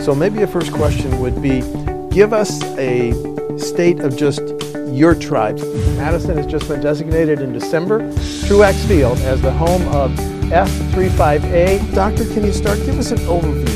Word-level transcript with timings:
So 0.00 0.14
maybe 0.14 0.42
a 0.42 0.46
first 0.46 0.72
question 0.72 1.20
would 1.20 1.42
be 1.42 1.60
give 2.10 2.32
us 2.32 2.62
a 2.78 3.12
state 3.58 4.00
of 4.00 4.16
just 4.16 4.42
your 4.88 5.14
tribe. 5.14 5.58
Madison 5.96 6.36
has 6.36 6.46
just 6.46 6.68
been 6.68 6.80
designated 6.80 7.40
in 7.40 7.52
December, 7.52 7.98
Truax 8.46 8.84
Field, 8.86 9.18
as 9.18 9.42
the 9.42 9.52
home 9.52 9.82
of 9.88 10.12
F35A. 10.50 11.94
Doctor, 11.94 12.24
can 12.26 12.44
you 12.44 12.52
start? 12.52 12.78
Give 12.86 12.98
us 12.98 13.10
an 13.10 13.18
overview 13.18 13.75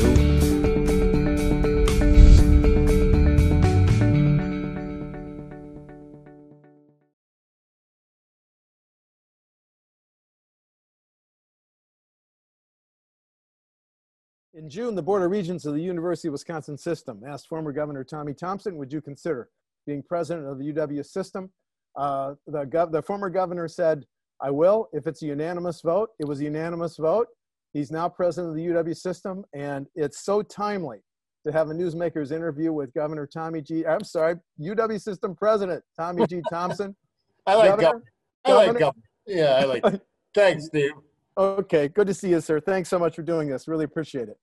In 14.60 14.68
June, 14.68 14.94
the 14.94 15.02
Board 15.02 15.22
of 15.22 15.30
Regents 15.30 15.64
of 15.64 15.72
the 15.72 15.80
University 15.80 16.28
of 16.28 16.32
Wisconsin 16.32 16.76
System 16.76 17.22
asked 17.26 17.48
former 17.48 17.72
Governor 17.72 18.04
Tommy 18.04 18.34
Thompson, 18.34 18.76
would 18.76 18.92
you 18.92 19.00
consider 19.00 19.48
being 19.86 20.02
president 20.02 20.48
of 20.48 20.58
the 20.58 20.70
UW 20.70 21.02
system? 21.06 21.50
Uh, 21.96 22.34
the, 22.46 22.66
gov- 22.66 22.92
the 22.92 23.00
former 23.00 23.30
governor 23.30 23.68
said, 23.68 24.04
I 24.38 24.50
will 24.50 24.90
if 24.92 25.06
it's 25.06 25.22
a 25.22 25.26
unanimous 25.26 25.80
vote. 25.80 26.10
It 26.18 26.26
was 26.26 26.40
a 26.40 26.44
unanimous 26.44 26.98
vote. 26.98 27.28
He's 27.72 27.90
now 27.90 28.06
president 28.10 28.50
of 28.50 28.56
the 28.56 28.66
UW 28.66 28.94
system, 28.94 29.46
and 29.54 29.86
it's 29.94 30.22
so 30.26 30.42
timely 30.42 30.98
to 31.46 31.52
have 31.52 31.70
a 31.70 31.74
newsmaker's 31.74 32.30
interview 32.30 32.70
with 32.70 32.92
Governor 32.92 33.26
Tommy 33.26 33.62
G. 33.62 33.86
I'm 33.86 34.04
sorry, 34.04 34.34
UW 34.60 35.00
system 35.00 35.34
president 35.34 35.82
Tommy 35.98 36.26
G. 36.26 36.42
Thompson. 36.50 36.94
I 37.46 37.54
like 37.54 37.70
Governor? 37.70 37.82
governor. 37.82 38.04
I 38.44 38.52
like 38.52 38.78
Governor? 38.78 39.04
Yeah, 39.26 39.58
I 39.58 39.64
like. 39.64 40.02
Thanks, 40.34 40.66
Steve. 40.66 40.92
Okay, 41.38 41.88
good 41.88 42.06
to 42.08 42.12
see 42.12 42.28
you, 42.28 42.40
sir. 42.40 42.60
Thanks 42.60 42.90
so 42.90 42.98
much 42.98 43.16
for 43.16 43.22
doing 43.22 43.48
this. 43.48 43.66
Really 43.66 43.84
appreciate 43.84 44.28
it. 44.28 44.36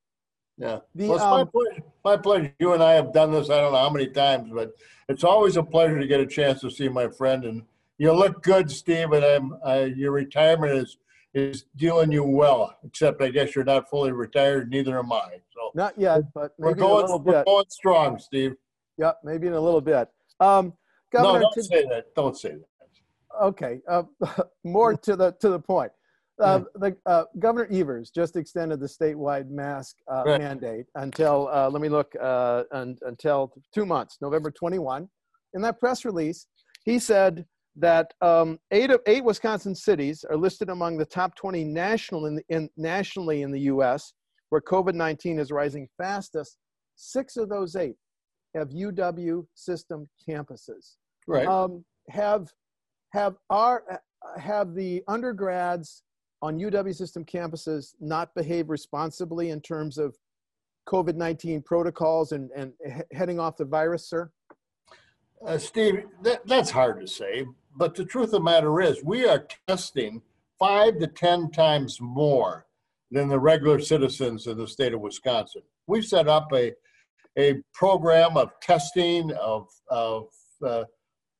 Yeah. 0.58 0.80
The, 0.96 1.08
well, 1.08 1.16
it's 1.16 1.24
my 1.24 1.42
um, 1.42 1.48
pleasure. 1.48 1.84
My 2.04 2.18
pleasure. 2.18 2.56
You 2.60 2.74
and 2.74 2.82
I 2.82 2.94
have 2.94 3.14
done 3.14 3.32
this. 3.32 3.50
I 3.50 3.60
don't 3.62 3.74
know 3.74 3.80
how 3.80 3.90
many 3.90 4.08
times, 4.08 4.50
but 4.54 4.72
it's 5.08 5.24
always 5.24 5.56
a 5.56 5.64
pleasure 5.64 6.00
to 6.00 6.08
get 6.08 6.20
a 6.20 6.26
chance 6.26 6.62
to 6.62 6.72
see 6.72 6.90
my 6.90 7.08
friend. 7.10 7.46
And 7.46 7.64
you 7.98 8.12
look 8.12 8.42
good, 8.42 8.72
Steve. 8.72 9.12
And 9.12 9.24
I'm, 9.24 9.58
I, 9.64 9.84
your 9.86 10.12
retirement 10.12 10.74
is 10.74 10.98
is 11.34 11.66
doing 11.76 12.12
you 12.12 12.24
well. 12.24 12.76
Except 12.84 13.22
I 13.22 13.30
guess 13.30 13.56
you're 13.56 13.66
not 13.66 13.90
fully 13.90 14.12
retired. 14.12 14.72
Neither 14.72 14.98
am 14.98 15.12
I. 15.12 15.28
So 15.54 15.72
Not 15.76 15.98
yet, 15.98 16.22
but 16.34 16.54
we're 16.58 16.70
maybe 16.70 16.80
in 16.80 16.86
a 16.86 16.90
going. 16.90 17.24
We're 17.24 17.44
going 17.44 17.66
strong, 17.70 18.18
Steve. 18.18 18.56
Yeah, 18.98 19.12
maybe 19.24 19.48
in 19.48 19.54
a 19.54 19.62
little 19.62 19.82
bit. 19.82 20.10
Um, 20.40 20.74
No, 21.14 21.40
don't 21.40 21.54
say 21.54 21.86
that. 21.90 22.16
Don't 22.16 22.36
say 22.36 22.50
that. 22.50 23.42
okay, 23.42 23.82
uh, 23.88 24.04
more 24.64 24.96
to 24.98 25.16
the 25.16 25.34
to 25.34 25.50
the 25.50 25.60
point. 25.60 25.92
Uh, 26.40 26.62
the 26.76 26.96
uh, 27.06 27.24
Governor 27.40 27.68
Evers 27.72 28.12
just 28.12 28.36
extended 28.36 28.80
the 28.80 28.86
statewide 28.88 29.50
mask 29.50 29.96
uh, 30.12 30.24
Right. 30.26 30.40
mandate 30.40 30.86
until 30.96 31.48
uh, 31.52 31.70
let 31.70 31.82
me 31.82 31.90
look 31.90 32.12
uh, 32.22 32.64
un, 32.72 32.96
until 33.04 33.52
two 33.74 33.86
months, 33.86 34.18
November 34.22 34.52
21. 34.52 35.08
In 35.54 35.62
that 35.62 35.80
press 35.80 36.06
release, 36.06 36.48
he 36.86 37.00
said 37.00 37.46
that 37.76 38.14
um, 38.22 38.60
eight 38.72 38.92
of 38.92 39.02
eight 39.08 39.24
Wisconsin 39.24 39.74
cities 39.76 40.24
are 40.30 40.38
listed 40.38 40.70
among 40.70 40.98
the 40.98 41.06
top 41.06 41.36
20 41.36 41.64
national 41.64 42.26
in, 42.28 42.36
the, 42.36 42.44
in 42.50 42.70
nationally 42.78 43.42
in 43.42 43.52
the 43.52 43.62
U.S. 43.62 44.14
where 44.50 44.62
COVID-19 44.62 45.40
is 45.40 45.52
rising 45.52 45.88
fastest. 45.98 46.58
Six 46.96 47.38
of 47.38 47.50
those 47.50 47.76
eight 47.76 47.96
have 48.56 48.70
UW 48.70 49.46
system 49.56 50.08
campuses 50.28 50.96
Right. 51.28 51.48
um, 51.48 51.84
have 52.10 52.48
have 53.14 53.36
our 53.50 53.84
have 54.40 54.74
the 54.74 55.04
undergrads 55.08 56.04
on 56.42 56.60
UW 56.60 56.96
system 56.96 57.26
campuses 57.26 57.96
not 58.00 58.34
behave 58.36 58.70
responsibly 58.70 59.50
in 59.50 59.62
terms 59.62 59.98
of 59.98 60.16
COVID 60.88 61.16
nineteen 61.16 61.62
protocols 61.62 62.32
and 62.32 62.50
and 62.56 62.74
heading 63.12 63.40
off 63.40 63.58
the 63.58 63.66
virus, 63.66 64.08
sir? 64.08 64.32
Uh, 65.46 65.58
Steve, 65.58 66.04
that, 66.24 66.46
that's 66.48 66.72
hard 66.72 67.00
to 67.00 67.08
say, 67.08 67.46
but 67.76 67.94
the 67.94 68.06
truth 68.06 68.26
of 68.26 68.32
the 68.32 68.40
matter 68.40 68.82
is, 68.82 69.04
we 69.04 69.28
are 69.28 69.48
testing 69.68 70.22
five 70.58 70.98
to 71.00 71.08
10 71.08 71.52
times 71.52 72.00
more 72.02 72.66
than 73.12 73.28
the 73.28 73.40
regular 73.40 73.80
citizens 73.80 74.48
in 74.48 74.58
the 74.58 74.68
state 74.68 74.94
of 74.94 75.02
Wisconsin. 75.02 75.62
We've 75.86 76.06
set 76.06 76.28
up 76.28 76.52
a, 76.54 76.74
a 77.38 77.62
program 77.74 78.36
of 78.36 78.52
testing, 78.62 79.32
of, 79.34 79.70
of, 79.90 80.30
uh, 80.66 80.86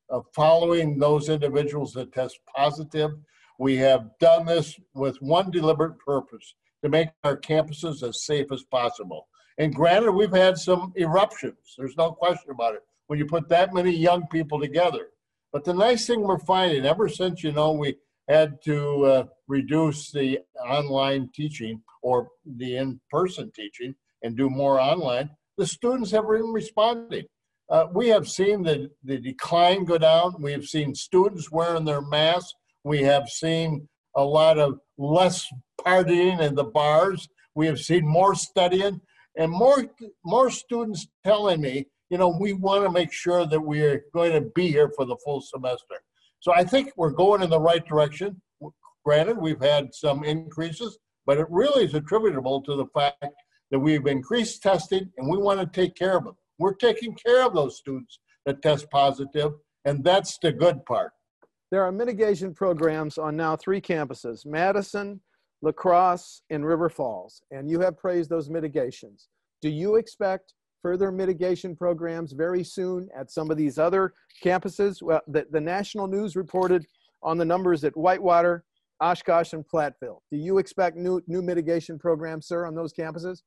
of 0.10 0.26
following 0.34 1.00
those 1.00 1.30
individuals 1.30 1.94
that 1.94 2.14
test 2.14 2.40
positive. 2.56 3.12
We 3.60 3.78
have 3.78 4.12
done 4.20 4.46
this 4.46 4.80
with 4.94 5.22
one 5.22 5.52
deliberate 5.52 5.98
purpose 6.00 6.54
to 6.84 6.90
make 6.90 7.10
our 7.24 7.38
campuses 7.38 8.08
as 8.08 8.24
safe 8.24 8.52
as 8.52 8.64
possible. 8.64 9.28
And 9.58 9.74
granted, 9.74 10.12
we've 10.12 10.32
had 10.32 10.58
some 10.58 10.94
eruptions, 10.96 11.76
there's 11.78 11.98
no 11.98 12.12
question 12.12 12.52
about 12.52 12.76
it 12.76 12.82
when 13.08 13.18
you 13.18 13.26
put 13.26 13.50
that 13.50 13.74
many 13.74 13.92
young 13.92 14.28
people 14.28 14.60
together. 14.60 15.08
But 15.52 15.64
the 15.64 15.74
nice 15.74 16.06
thing 16.06 16.22
we're 16.22 16.40
finding, 16.40 16.86
ever 16.86 17.10
since 17.10 17.44
you 17.44 17.52
know 17.52 17.72
we 17.72 17.96
had 18.28 18.62
to 18.66 19.06
uh, 19.06 19.24
reduce 19.48 20.12
the 20.12 20.40
online 20.64 21.30
teaching 21.34 21.82
or 22.04 22.28
the 22.46 22.78
in-person 22.78 23.52
teaching 23.56 23.96
and 24.24 24.36
do 24.36 24.50
more 24.50 24.80
online, 24.80 25.30
the 25.58 25.66
students 25.66 26.12
have 26.12 26.28
been 26.28 26.52
responding. 26.52 27.26
Uh, 27.70 27.86
we 27.94 28.10
have 28.10 28.28
seen 28.28 28.64
the, 28.64 28.90
the 29.04 29.18
decline 29.18 29.86
go 29.86 29.98
down. 29.98 30.42
We 30.42 30.52
have 30.52 30.66
seen 30.66 30.94
students 30.96 31.52
wearing 31.52 31.86
their 31.86 32.02
masks. 32.02 32.54
We 32.84 33.04
have 33.04 33.28
seen 33.30 33.88
a 34.16 34.24
lot 34.24 34.58
of 34.58 34.80
less 34.98 35.48
partying 35.86 36.42
in 36.42 36.56
the 36.56 36.64
bars. 36.64 37.28
We 37.56 37.68
have 37.68 37.80
seen 37.80 38.08
more 38.08 38.36
studying 38.36 39.02
and 39.38 39.52
more 39.52 39.86
more 40.24 40.50
students 40.50 41.08
telling 41.24 41.62
me 41.62 41.88
you 42.10 42.18
know, 42.18 42.30
we 42.40 42.54
want 42.54 42.86
to 42.86 42.92
make 42.92 43.12
sure 43.12 43.46
that 43.46 43.60
we 43.60 43.82
are 43.82 44.06
going 44.14 44.32
to 44.32 44.42
be 44.56 44.68
here 44.68 44.92
for 44.96 45.06
the 45.06 45.18
full 45.26 45.42
semester. 45.42 45.96
So 46.40 46.54
I 46.54 46.64
think 46.64 46.92
we're 46.96 47.12
going 47.12 47.42
in 47.42 47.50
the 47.50 47.60
right 47.60 47.86
direction. 47.86 48.42
Granted, 49.04 49.38
we've 49.38 49.62
had 49.62 49.94
some 49.94 50.24
increases, 50.24 50.98
but 51.26 51.38
it 51.38 51.48
really 51.50 51.86
is 51.86 51.94
attributable 51.94 52.62
to 52.64 52.76
the 52.76 52.86
fact 52.94 53.26
that 53.72 53.80
we've 53.80 54.06
increased 54.06 54.62
testing 54.64 55.12
and 55.18 55.30
we 55.30 55.38
want 55.38 55.60
to 55.60 55.66
take 55.66 55.96
care 55.96 56.18
of 56.18 56.24
them. 56.24 56.36
We're 56.60 56.76
taking 56.76 57.16
care 57.16 57.46
of 57.46 57.54
those 57.54 57.78
students 57.78 58.20
that 58.46 58.62
test 58.62 58.90
positive, 58.90 59.54
and 59.86 60.04
that's 60.04 60.38
the 60.42 60.52
good 60.52 60.86
part. 60.86 61.12
There 61.70 61.84
are 61.84 61.92
mitigation 61.92 62.54
programs 62.54 63.18
on 63.18 63.36
now 63.36 63.56
three 63.56 63.82
campuses: 63.82 64.46
Madison, 64.46 65.20
La 65.62 65.72
Crosse, 65.72 66.42
and 66.50 66.66
River 66.66 66.90
Falls, 66.90 67.42
and 67.52 67.70
you 67.70 67.80
have 67.82 67.98
praised 67.98 68.30
those 68.30 68.50
mitigations. 68.50 69.28
Do 69.62 69.70
you 69.70 69.96
expect 69.96 70.54
further 70.82 71.12
mitigation 71.12 71.76
programs 71.76 72.32
very 72.32 72.64
soon 72.64 73.10
at 73.16 73.32
some 73.32 73.52
of 73.52 73.58
these 73.58 73.78
other 73.78 74.14
campuses? 74.44 75.02
Well, 75.02 75.22
the, 75.28 75.48
the 75.52 75.60
national 75.60 76.08
news 76.08 76.36
reported 76.36 76.86
on 77.24 77.38
the 77.38 77.46
numbers 77.46 77.84
at 77.84 77.98
Whitewater, 77.98 78.64
Oshkosh, 79.02 79.54
and 79.54 79.66
Platteville. 79.68 80.20
Do 80.32 80.38
you 80.38 80.60
expect 80.60 80.96
new 80.96 81.22
new 81.28 81.42
mitigation 81.42 82.00
programs, 82.00 82.48
sir, 82.48 82.66
on 82.66 82.76
those 82.76 82.94
campuses? 82.94 83.42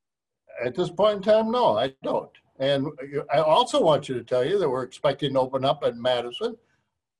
At 0.63 0.75
this 0.75 0.91
point 0.91 1.17
in 1.17 1.23
time, 1.23 1.49
no, 1.49 1.77
I 1.77 1.93
don't. 2.03 2.29
And 2.59 2.87
I 3.33 3.39
also 3.39 3.81
want 3.81 4.07
you 4.07 4.15
to 4.15 4.23
tell 4.23 4.45
you 4.45 4.59
that 4.59 4.69
we're 4.69 4.83
expecting 4.83 5.33
to 5.33 5.39
open 5.39 5.65
up 5.65 5.83
at 5.83 5.95
Madison 5.95 6.55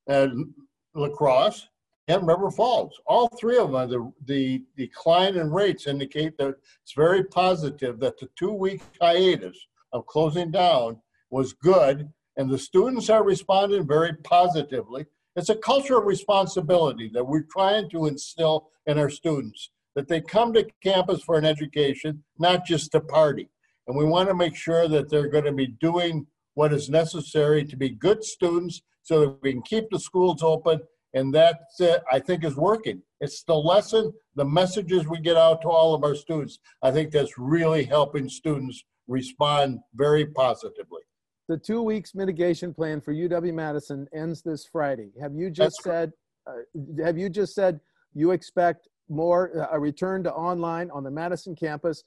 and 0.08 0.54
La 0.96 1.10
Crosse 1.10 1.68
and 2.08 2.28
River 2.28 2.52
Falls. 2.52 3.00
All 3.06 3.30
three 3.40 3.58
of 3.58 3.72
them, 3.72 3.90
the, 3.90 4.12
the 4.26 4.64
decline 4.78 5.36
in 5.36 5.52
rates 5.52 5.88
indicate 5.88 6.38
that 6.38 6.56
it's 6.84 6.94
very 6.94 7.24
positive 7.24 8.00
that 8.00 8.20
the 8.20 8.30
two 8.38 8.52
week 8.52 8.82
hiatus 9.00 9.58
of 9.94 10.06
closing 10.06 10.52
down 10.52 10.98
was 11.30 11.54
good 11.54 12.10
and 12.38 12.50
the 12.50 12.58
students 12.58 13.10
are 13.10 13.24
responding 13.24 13.88
very 13.88 14.14
positively. 14.24 15.06
It's 15.36 15.50
a 15.50 15.56
culture 15.56 15.98
of 15.98 16.06
responsibility 16.06 17.10
that 17.14 17.26
we're 17.26 17.46
trying 17.50 17.90
to 17.92 18.08
instill 18.08 18.70
in 18.86 18.98
our 18.98 19.10
students 19.10 19.70
that 19.96 20.08
they 20.08 20.22
come 20.22 20.54
to 20.54 20.68
campus 20.82 21.22
for 21.22 21.38
an 21.38 21.46
education, 21.46 22.24
not 22.40 22.66
just 22.66 22.92
to 22.92 23.02
party. 23.02 23.50
And 23.88 23.98
we 23.98 24.06
want 24.06 24.30
to 24.30 24.36
make 24.36 24.56
sure 24.56 24.88
that 24.88 25.10
they're 25.10 25.28
going 25.28 25.46
to 25.46 25.52
be 25.52 25.68
doing 25.68 26.28
what 26.54 26.74
is 26.74 26.90
necessary 26.90 27.66
to 27.66 27.76
be 27.76 27.90
good 27.90 28.24
students 28.24 28.82
so 29.02 29.22
that 29.22 29.42
we 29.42 29.52
can 29.52 29.62
keep 29.62 29.90
the 29.90 30.00
schools 30.00 30.44
open. 30.44 30.80
And 31.14 31.34
that, 31.34 31.62
uh, 31.82 32.00
I 32.12 32.20
think, 32.20 32.46
is 32.46 32.56
working. 32.56 33.02
It's 33.20 33.44
the 33.44 33.56
lesson, 33.56 34.14
the 34.36 34.46
messages 34.46 35.08
we 35.08 35.20
get 35.20 35.36
out 35.36 35.62
to 35.64 35.70
all 35.70 35.94
of 35.94 36.04
our 36.04 36.16
students. 36.16 36.60
I 36.82 36.92
think 36.92 37.12
that's 37.12 37.38
really 37.38 37.84
helping 37.84 38.30
students 38.30 38.84
respond 39.08 39.80
very 39.94 40.26
positively. 40.26 41.02
The 41.50 41.58
two 41.58 41.82
weeks 41.82 42.16
mitigation 42.16 42.74
plan 42.74 43.02
for 43.02 43.14
UW 43.14 43.54
Madison 43.54 44.08
ends 44.14 44.42
this 44.42 44.66
Friday. 44.72 45.12
Have 45.20 45.36
you 45.36 45.50
just 45.50 45.76
said? 45.84 46.14
Uh, 46.48 47.04
have 47.04 47.18
you 47.18 47.30
just 47.30 47.54
said 47.54 47.80
you 48.14 48.32
expect 48.32 48.88
more 49.10 49.52
uh, 49.60 49.68
a 49.72 49.80
return 49.80 50.24
to 50.24 50.34
online 50.34 50.90
on 50.92 51.04
the 51.04 51.12
Madison 51.12 51.56
campus 51.56 52.04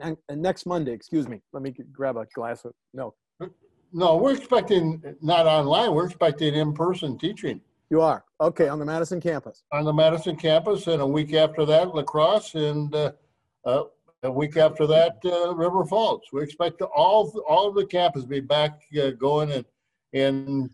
and, 0.00 0.16
and 0.28 0.42
next 0.42 0.66
Monday? 0.66 0.92
Excuse 0.92 1.28
me. 1.28 1.40
Let 1.52 1.62
me 1.62 1.72
grab 1.92 2.16
a 2.16 2.26
glass 2.34 2.64
of 2.64 2.72
milk. 2.92 3.14
No, 3.94 4.16
we're 4.16 4.34
expecting 4.34 5.02
not 5.20 5.46
online, 5.46 5.94
we're 5.94 6.06
expecting 6.06 6.54
in 6.54 6.72
person 6.72 7.18
teaching 7.18 7.60
You 7.92 8.00
are 8.00 8.24
okay 8.40 8.68
on 8.68 8.78
the 8.78 8.86
Madison 8.86 9.20
campus. 9.20 9.64
on 9.70 9.84
the 9.84 9.92
Madison 9.92 10.34
campus, 10.34 10.86
and 10.86 11.02
a 11.02 11.06
week 11.06 11.34
after 11.34 11.66
that, 11.66 11.94
La 11.94 12.02
Crosse, 12.02 12.54
and 12.54 12.94
uh, 12.94 13.12
uh, 13.66 13.82
a 14.22 14.32
week 14.32 14.56
after 14.56 14.86
that, 14.86 15.18
uh, 15.26 15.54
River 15.54 15.84
Falls. 15.84 16.22
We 16.32 16.42
expect 16.42 16.80
all 16.80 17.30
all 17.46 17.68
of 17.68 17.74
the 17.74 17.84
campus 17.84 18.24
be 18.24 18.40
back 18.40 18.80
uh, 18.98 19.10
going 19.10 19.50
in 19.50 19.64
in 20.14 20.70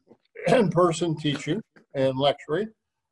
in 0.46 0.70
person 0.70 1.16
teaching 1.16 1.60
and 1.92 2.16
lecturing 2.16 2.68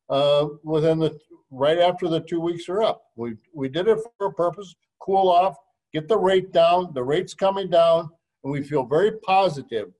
uh, 0.09 0.45
within 0.63 0.99
the 0.99 1.19
right 1.51 1.79
after 1.79 2.07
the 2.07 2.21
two 2.21 2.39
weeks 2.39 2.69
are 2.69 2.83
up. 2.83 3.01
We 3.17 3.35
we 3.53 3.67
did 3.67 3.89
it 3.89 3.99
for 4.17 4.27
a 4.27 4.33
purpose: 4.33 4.73
cool 5.01 5.27
off, 5.27 5.57
get 5.91 6.07
the 6.07 6.17
rate 6.17 6.53
down. 6.53 6.93
The 6.93 7.03
rate's 7.03 7.33
coming 7.33 7.69
down, 7.69 8.09
and 8.45 8.53
we 8.53 8.63
feel 8.63 8.85
very 8.85 9.19
positive 9.25 9.91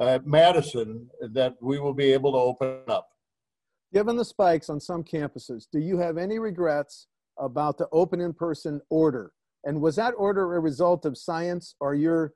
at 0.00 0.24
Madison 0.24 1.10
that 1.32 1.56
we 1.60 1.80
will 1.80 1.94
be 1.94 2.12
able 2.12 2.30
to 2.30 2.38
open 2.38 2.82
up. 2.86 3.08
Given 3.92 4.16
the 4.16 4.24
spikes 4.24 4.68
on 4.68 4.80
some 4.80 5.04
campuses, 5.04 5.66
do 5.72 5.78
you 5.78 5.98
have 5.98 6.18
any 6.18 6.38
regrets 6.38 7.06
about 7.38 7.78
the 7.78 7.88
open 7.92 8.20
in 8.20 8.32
person 8.32 8.80
order? 8.90 9.32
And 9.64 9.80
was 9.80 9.96
that 9.96 10.14
order 10.16 10.56
a 10.56 10.60
result 10.60 11.04
of 11.04 11.16
science 11.16 11.74
or 11.80 11.94
your 11.94 12.32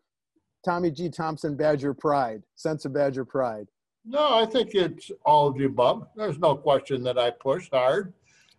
Tommy 0.64 0.90
G. 0.90 1.08
Thompson 1.08 1.56
Badger 1.56 1.94
pride, 1.94 2.42
sense 2.54 2.84
of 2.84 2.92
Badger 2.92 3.24
pride? 3.24 3.66
No, 4.04 4.38
I 4.38 4.46
think 4.46 4.74
it's 4.74 5.10
all 5.24 5.48
of 5.48 5.58
the 5.58 5.64
above. 5.64 6.06
There's 6.16 6.38
no 6.38 6.56
question 6.56 7.02
that 7.04 7.18
I 7.18 7.30
pushed 7.30 7.72
hard 7.72 8.14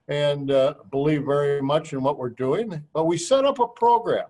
and 0.07 0.51
uh, 0.51 0.75
believe 0.91 1.23
very 1.25 1.61
much 1.61 1.93
in 1.93 2.01
what 2.01 2.17
we're 2.17 2.29
doing. 2.29 2.83
But 2.93 3.05
we 3.05 3.17
set 3.17 3.45
up 3.45 3.59
a 3.59 3.67
program. 3.67 4.27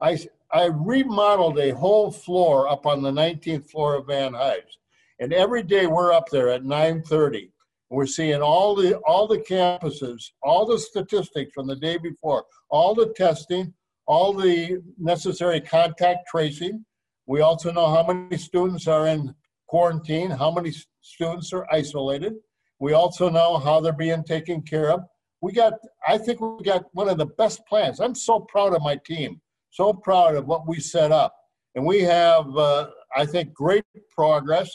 I, 0.00 0.18
I 0.50 0.66
remodeled 0.66 1.58
a 1.58 1.74
whole 1.74 2.10
floor 2.10 2.68
up 2.68 2.86
on 2.86 3.02
the 3.02 3.10
19th 3.10 3.70
floor 3.70 3.96
of 3.96 4.06
Van 4.06 4.34
Hise. 4.34 4.78
And 5.20 5.32
every 5.32 5.62
day 5.62 5.86
we're 5.86 6.12
up 6.12 6.28
there 6.28 6.48
at 6.48 6.64
930. 6.64 7.50
We're 7.90 8.06
seeing 8.06 8.42
all 8.42 8.74
the 8.74 8.98
all 8.98 9.26
the 9.26 9.38
campuses, 9.38 10.22
all 10.42 10.66
the 10.66 10.78
statistics 10.78 11.52
from 11.54 11.66
the 11.66 11.76
day 11.76 11.96
before, 11.96 12.44
all 12.70 12.94
the 12.94 13.12
testing, 13.16 13.72
all 14.06 14.32
the 14.32 14.82
necessary 14.98 15.60
contact 15.60 16.26
tracing. 16.30 16.84
We 17.26 17.40
also 17.40 17.72
know 17.72 17.88
how 17.88 18.06
many 18.06 18.36
students 18.36 18.86
are 18.86 19.06
in 19.06 19.34
quarantine, 19.68 20.30
how 20.30 20.50
many 20.50 20.72
students 21.02 21.52
are 21.52 21.66
isolated. 21.70 22.34
We 22.80 22.92
also 22.92 23.28
know 23.28 23.58
how 23.58 23.80
they're 23.80 23.92
being 23.92 24.24
taken 24.24 24.62
care 24.62 24.90
of. 24.90 25.00
We 25.40 25.52
got, 25.52 25.74
I 26.06 26.18
think 26.18 26.40
we 26.40 26.64
got 26.64 26.84
one 26.92 27.08
of 27.08 27.18
the 27.18 27.26
best 27.26 27.60
plans. 27.68 28.00
I'm 28.00 28.14
so 28.14 28.40
proud 28.40 28.74
of 28.74 28.82
my 28.82 28.98
team, 29.04 29.40
so 29.70 29.92
proud 29.92 30.34
of 30.36 30.46
what 30.46 30.66
we 30.66 30.80
set 30.80 31.12
up. 31.12 31.34
And 31.74 31.84
we 31.84 32.00
have, 32.02 32.56
uh, 32.56 32.88
I 33.16 33.26
think, 33.26 33.52
great 33.52 33.84
progress. 34.10 34.68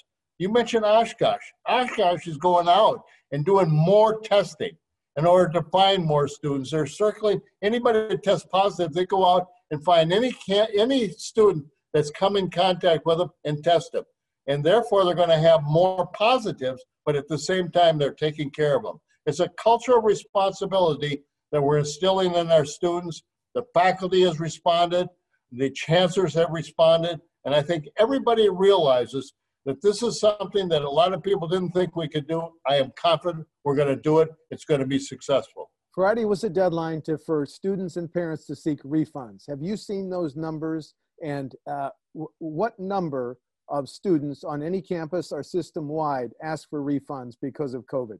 You 0.43 0.51
mentioned 0.51 0.83
Oshkosh. 0.83 1.53
Oshkosh 1.69 2.27
is 2.27 2.35
going 2.35 2.67
out 2.67 3.03
and 3.31 3.45
doing 3.45 3.71
more 3.71 4.19
testing 4.19 4.75
in 5.15 5.25
order 5.25 5.49
to 5.53 5.69
find 5.69 6.03
more 6.03 6.27
students. 6.27 6.69
They're 6.69 6.85
circling 6.85 7.39
anybody 7.61 8.09
that 8.09 8.23
tests 8.23 8.45
positive. 8.51 8.91
They 8.91 9.05
go 9.05 9.25
out 9.25 9.47
and 9.71 9.81
find 9.85 10.11
any 10.11 10.35
any 10.77 11.07
student 11.11 11.65
that's 11.93 12.11
come 12.11 12.35
in 12.35 12.49
contact 12.49 13.05
with 13.05 13.19
them 13.19 13.29
and 13.45 13.63
test 13.63 13.93
them, 13.93 14.03
and 14.47 14.61
therefore 14.61 15.05
they're 15.05 15.15
going 15.15 15.29
to 15.29 15.37
have 15.37 15.63
more 15.63 16.07
positives. 16.07 16.83
But 17.05 17.15
at 17.15 17.29
the 17.29 17.39
same 17.39 17.71
time, 17.71 17.97
they're 17.97 18.13
taking 18.13 18.49
care 18.49 18.75
of 18.75 18.83
them. 18.83 18.99
It's 19.25 19.39
a 19.39 19.47
cultural 19.57 20.01
responsibility 20.01 21.23
that 21.53 21.63
we're 21.63 21.77
instilling 21.77 22.35
in 22.35 22.51
our 22.51 22.65
students. 22.65 23.23
The 23.55 23.63
faculty 23.73 24.23
has 24.23 24.41
responded, 24.41 25.07
the 25.53 25.69
chancellors 25.69 26.33
have 26.33 26.49
responded, 26.49 27.21
and 27.45 27.55
I 27.55 27.61
think 27.61 27.87
everybody 27.97 28.49
realizes 28.49 29.31
that 29.65 29.81
this 29.81 30.03
is 30.03 30.19
something 30.19 30.67
that 30.69 30.81
a 30.81 30.89
lot 30.89 31.13
of 31.13 31.23
people 31.23 31.47
didn't 31.47 31.71
think 31.71 31.95
we 31.95 32.07
could 32.07 32.27
do. 32.27 32.49
I 32.67 32.75
am 32.75 32.91
confident 32.95 33.47
we're 33.63 33.75
going 33.75 33.87
to 33.87 33.95
do 33.95 34.19
it. 34.19 34.29
It's 34.51 34.65
going 34.65 34.81
to 34.81 34.85
be 34.85 34.99
successful. 34.99 35.71
Friday 35.93 36.25
was 36.25 36.41
the 36.41 36.49
deadline 36.49 37.01
to, 37.03 37.17
for 37.17 37.45
students 37.45 37.97
and 37.97 38.11
parents 38.11 38.45
to 38.47 38.55
seek 38.55 38.81
refunds. 38.83 39.43
Have 39.47 39.61
you 39.61 39.77
seen 39.77 40.09
those 40.09 40.35
numbers? 40.35 40.95
And 41.23 41.55
uh, 41.69 41.89
w- 42.13 42.29
what 42.39 42.77
number 42.79 43.37
of 43.69 43.87
students 43.87 44.43
on 44.43 44.61
any 44.61 44.81
campus 44.81 45.31
or 45.31 45.43
system 45.43 45.87
wide 45.87 46.31
ask 46.43 46.69
for 46.69 46.81
refunds 46.81 47.35
because 47.41 47.73
of 47.73 47.85
COVID? 47.85 48.17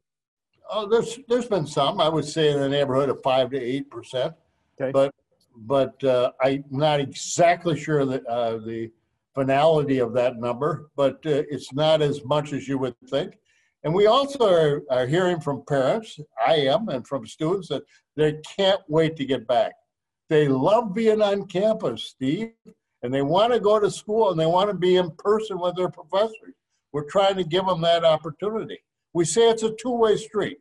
Oh, 0.70 0.88
there's 0.88 1.20
there's 1.28 1.48
been 1.48 1.68
some. 1.68 2.00
I 2.00 2.08
would 2.08 2.26
say 2.26 2.52
in 2.52 2.60
the 2.60 2.70
neighborhood 2.70 3.10
of 3.10 3.22
five 3.22 3.50
to 3.52 3.60
eight 3.60 3.90
percent. 3.90 4.34
Okay. 4.80 4.92
But 4.92 5.14
but 5.56 6.02
uh, 6.04 6.32
I'm 6.42 6.64
not 6.70 7.00
exactly 7.00 7.78
sure 7.78 8.06
that 8.06 8.26
uh, 8.28 8.58
the 8.58 8.90
finality 9.34 10.00
of 10.00 10.14
that 10.14 10.38
number, 10.38 10.90
but 10.96 11.16
uh, 11.26 11.44
it's 11.50 11.74
not 11.74 12.02
as 12.02 12.24
much 12.26 12.54
as 12.54 12.68
you 12.68 12.78
would 12.78 12.96
think. 13.10 13.36
And 13.84 13.94
we 13.94 14.08
also 14.08 14.46
are, 14.50 14.82
are 14.90 15.08
hearing 15.08 15.40
from 15.40 15.64
parents, 15.68 16.20
I 16.46 16.56
am, 16.56 16.90
and 16.90 17.06
from 17.06 17.26
students 17.28 17.68
that 17.68 17.84
they 18.16 18.40
can't 18.58 18.82
wait 18.88 19.18
to 19.18 19.26
get 19.26 19.48
back. 19.48 19.74
They 20.30 20.48
love 20.48 20.94
being 20.94 21.22
on 21.22 21.48
campus, 21.48 22.06
Steve, 22.06 22.54
and 23.02 23.14
they 23.14 23.22
want 23.22 23.52
to 23.54 23.60
go 23.60 23.80
to 23.80 23.92
school 23.92 24.32
and 24.32 24.40
they 24.40 24.46
want 24.46 24.70
to 24.70 24.76
be 24.76 24.96
in 24.96 25.12
person 25.18 25.60
with 25.60 25.76
their 25.76 25.90
professors. 25.90 26.56
We're 26.94 27.10
trying 27.10 27.36
to 27.36 27.44
give 27.44 27.66
them 27.66 27.82
that 27.82 28.06
opportunity. 28.06 28.80
We 29.14 29.26
say 29.26 29.50
it's 29.50 29.64
a 29.64 29.76
two 29.82 29.92
way 29.92 30.16
street. 30.16 30.60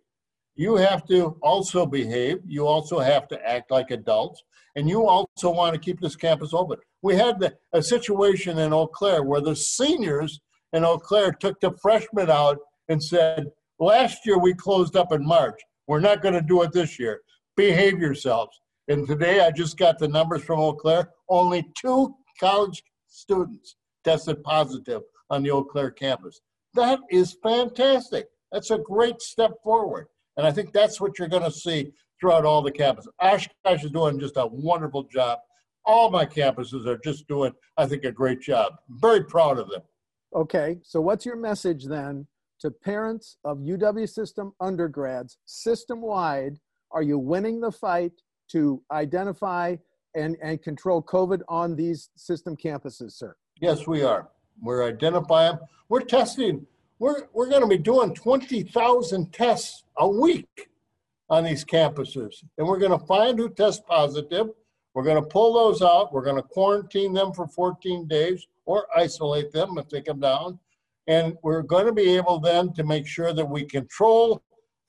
You 0.56 0.76
have 0.76 1.06
to 1.06 1.38
also 1.42 1.86
behave, 1.86 2.40
you 2.46 2.66
also 2.66 2.98
have 2.98 3.28
to 3.28 3.48
act 3.48 3.70
like 3.70 3.90
adults, 3.90 4.42
and 4.76 4.88
you 4.88 5.06
also 5.06 5.50
want 5.50 5.74
to 5.74 5.80
keep 5.80 6.00
this 6.00 6.16
campus 6.16 6.52
open. 6.52 6.78
We 7.02 7.16
had 7.16 7.54
a 7.72 7.82
situation 7.82 8.58
in 8.58 8.72
Eau 8.72 8.86
Claire 8.86 9.24
where 9.24 9.40
the 9.40 9.56
seniors 9.56 10.40
in 10.72 10.84
Eau 10.84 10.98
Claire 10.98 11.32
took 11.32 11.60
the 11.60 11.72
freshmen 11.82 12.30
out 12.30 12.58
and 12.88 13.02
said, 13.02 13.50
Last 13.78 14.24
year 14.24 14.38
we 14.38 14.54
closed 14.54 14.96
up 14.96 15.12
in 15.12 15.26
March. 15.26 15.60
We're 15.88 16.00
not 16.00 16.22
going 16.22 16.34
to 16.34 16.42
do 16.42 16.62
it 16.62 16.72
this 16.72 16.98
year. 16.98 17.20
Behave 17.56 17.98
yourselves. 17.98 18.60
And 18.88 19.06
today 19.06 19.40
I 19.40 19.50
just 19.50 19.76
got 19.76 19.98
the 19.98 20.06
numbers 20.06 20.44
from 20.44 20.60
Eau 20.60 20.74
Claire. 20.74 21.10
Only 21.28 21.64
two 21.76 22.14
college 22.38 22.82
students 23.08 23.76
tested 24.04 24.42
positive 24.44 25.02
on 25.30 25.42
the 25.42 25.50
Eau 25.50 25.64
Claire 25.64 25.90
campus. 25.90 26.40
That 26.74 27.00
is 27.10 27.36
fantastic. 27.42 28.26
That's 28.52 28.70
a 28.70 28.78
great 28.78 29.20
step 29.20 29.52
forward. 29.64 30.06
And 30.36 30.46
I 30.46 30.52
think 30.52 30.72
that's 30.72 31.00
what 31.00 31.18
you're 31.18 31.28
going 31.28 31.42
to 31.42 31.50
see 31.50 31.92
throughout 32.20 32.44
all 32.44 32.62
the 32.62 32.72
campuses. 32.72 33.08
Oshkosh 33.20 33.84
is 33.84 33.90
doing 33.90 34.20
just 34.20 34.36
a 34.36 34.46
wonderful 34.46 35.04
job. 35.04 35.40
All 35.84 36.10
my 36.10 36.24
campuses 36.24 36.86
are 36.86 36.98
just 36.98 37.26
doing, 37.26 37.52
I 37.76 37.86
think, 37.86 38.04
a 38.04 38.12
great 38.12 38.40
job. 38.40 38.74
I'm 38.88 39.00
very 39.00 39.24
proud 39.24 39.58
of 39.58 39.68
them. 39.68 39.82
Okay, 40.34 40.78
so 40.82 41.00
what's 41.00 41.26
your 41.26 41.36
message 41.36 41.84
then 41.84 42.26
to 42.60 42.70
parents 42.70 43.36
of 43.44 43.58
UW 43.58 44.08
system 44.08 44.52
undergrads 44.60 45.38
system 45.44 46.00
wide? 46.00 46.58
Are 46.90 47.02
you 47.02 47.18
winning 47.18 47.60
the 47.60 47.72
fight 47.72 48.12
to 48.52 48.82
identify 48.92 49.76
and, 50.14 50.36
and 50.42 50.62
control 50.62 51.02
COVID 51.02 51.40
on 51.48 51.74
these 51.74 52.10
system 52.16 52.56
campuses, 52.56 53.12
sir? 53.12 53.34
Yes, 53.60 53.86
we 53.86 54.02
are. 54.02 54.28
We're 54.62 54.86
identifying. 54.86 55.58
We're 55.88 56.00
testing. 56.00 56.66
We're, 56.98 57.26
we're 57.32 57.48
going 57.48 57.62
to 57.62 57.68
be 57.68 57.78
doing 57.78 58.14
20,000 58.14 59.32
tests 59.32 59.84
a 59.98 60.08
week 60.08 60.68
on 61.28 61.44
these 61.44 61.64
campuses. 61.64 62.44
And 62.58 62.66
we're 62.66 62.78
going 62.78 62.98
to 62.98 63.06
find 63.06 63.38
who 63.38 63.48
tests 63.48 63.82
positive. 63.88 64.50
We're 64.94 65.04
going 65.04 65.22
to 65.22 65.28
pull 65.28 65.54
those 65.54 65.82
out. 65.82 66.12
We're 66.12 66.24
going 66.24 66.36
to 66.36 66.42
quarantine 66.42 67.12
them 67.12 67.32
for 67.32 67.46
14 67.46 68.06
days 68.06 68.46
or 68.66 68.86
isolate 68.94 69.52
them 69.52 69.78
if 69.78 69.88
they 69.88 70.02
come 70.02 70.20
down. 70.20 70.58
And 71.06 71.36
we're 71.42 71.62
going 71.62 71.86
to 71.86 71.92
be 71.92 72.14
able 72.16 72.38
then 72.38 72.72
to 72.74 72.84
make 72.84 73.06
sure 73.06 73.32
that 73.32 73.48
we 73.48 73.64
control 73.64 74.42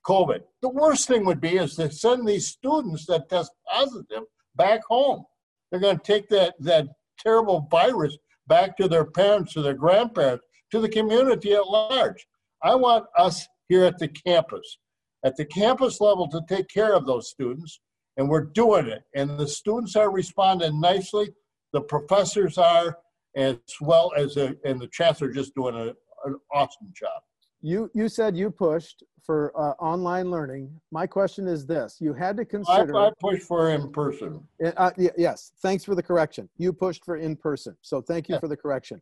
COVID. 0.05 0.41
The 0.61 0.69
worst 0.69 1.07
thing 1.07 1.25
would 1.25 1.41
be 1.41 1.57
is 1.57 1.75
to 1.75 1.91
send 1.91 2.27
these 2.27 2.47
students 2.47 3.05
that 3.07 3.29
test 3.29 3.51
positive 3.71 4.23
back 4.55 4.81
home. 4.83 5.25
They're 5.71 5.79
going 5.79 5.97
to 5.97 6.03
take 6.03 6.29
that, 6.29 6.55
that 6.59 6.87
terrible 7.17 7.67
virus 7.71 8.17
back 8.47 8.77
to 8.77 8.87
their 8.87 9.05
parents, 9.05 9.53
to 9.53 9.61
their 9.61 9.73
grandparents, 9.73 10.45
to 10.71 10.79
the 10.79 10.89
community 10.89 11.53
at 11.53 11.67
large. 11.67 12.27
I 12.61 12.75
want 12.75 13.05
us 13.17 13.47
here 13.69 13.85
at 13.85 13.97
the 13.97 14.07
campus, 14.07 14.77
at 15.23 15.35
the 15.37 15.45
campus 15.45 16.01
level, 16.01 16.27
to 16.29 16.41
take 16.47 16.67
care 16.67 16.93
of 16.93 17.05
those 17.05 17.29
students, 17.29 17.79
and 18.17 18.29
we're 18.29 18.45
doing 18.45 18.87
it. 18.87 19.03
And 19.15 19.37
the 19.37 19.47
students 19.47 19.95
are 19.95 20.11
responding 20.11 20.79
nicely, 20.79 21.29
the 21.71 21.81
professors 21.81 22.57
are, 22.57 22.97
as 23.35 23.57
well 23.81 24.11
as 24.15 24.35
the, 24.35 24.57
and 24.63 24.79
the 24.79 24.87
chancellor 24.87 25.31
just 25.31 25.55
doing 25.55 25.75
a, 25.75 25.93
an 26.27 26.37
awesome 26.53 26.91
job. 26.95 27.21
You, 27.61 27.89
you 27.95 28.09
said 28.09 28.35
you 28.35 28.51
pushed 28.51 29.03
for 29.23 29.53
uh, 29.57 29.71
online 29.83 30.29
learning. 30.29 30.69
My 30.91 31.07
question 31.07 31.47
is 31.47 31.65
this: 31.65 31.97
You 31.99 32.13
had 32.13 32.35
to 32.37 32.45
consider. 32.45 32.95
I, 32.95 33.07
I 33.07 33.11
pushed 33.19 33.43
for 33.43 33.69
in 33.69 33.91
person. 33.91 34.45
Uh, 34.75 34.91
yes, 35.17 35.53
thanks 35.61 35.83
for 35.83 35.95
the 35.95 36.03
correction. 36.03 36.49
You 36.57 36.73
pushed 36.73 37.05
for 37.05 37.15
in 37.17 37.35
person, 37.35 37.75
so 37.81 38.01
thank 38.01 38.27
you 38.27 38.35
yeah. 38.35 38.39
for 38.39 38.47
the 38.47 38.57
correction. 38.57 39.01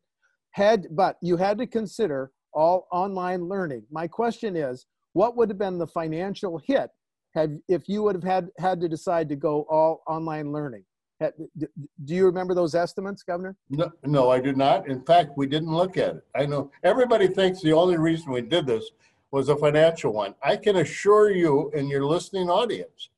Had 0.51 0.88
but 0.91 1.18
you 1.22 1.38
had 1.38 1.58
to 1.58 1.68
consider 1.68 2.32
all 2.53 2.88
online 2.91 3.48
learning. 3.48 3.84
My 3.91 4.08
question 4.08 4.56
is, 4.56 4.86
what 5.13 5.36
would 5.38 5.50
have 5.50 5.58
been 5.58 5.77
the 5.77 5.88
financial 5.88 6.60
hit 6.60 6.89
had 7.33 7.59
if 7.67 7.88
you 7.88 8.03
would 8.03 8.15
have 8.15 8.23
had 8.23 8.50
had 8.57 8.81
to 8.81 8.89
decide 8.89 9.29
to 9.29 9.35
go 9.35 9.65
all 9.69 10.03
online 10.07 10.51
learning? 10.51 10.83
Do 11.19 12.15
you 12.15 12.25
remember 12.25 12.55
those 12.55 12.73
estimates, 12.73 13.21
Governor? 13.21 13.55
No, 13.69 13.91
no, 14.03 14.31
I 14.31 14.39
do 14.39 14.53
not. 14.53 14.88
In 14.88 15.03
fact, 15.03 15.38
we 15.38 15.45
didn't 15.45 15.71
look 15.71 15.95
at 15.95 16.15
it. 16.15 16.23
I 16.35 16.47
know 16.47 16.71
everybody 16.83 17.27
thinks 17.27 17.61
the 17.61 17.73
only 17.73 17.97
reason 17.97 18.31
we 18.31 18.41
did 18.41 18.65
this 18.65 18.89
was 19.29 19.47
a 19.47 19.55
financial 19.55 20.13
one. 20.13 20.33
I 20.43 20.57
can 20.57 20.77
assure 20.77 21.29
you 21.29 21.71
and 21.75 21.89
your 21.89 22.05
listening 22.05 22.50
audience 22.50 23.09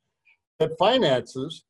that 0.60 0.78
finances 0.78 1.64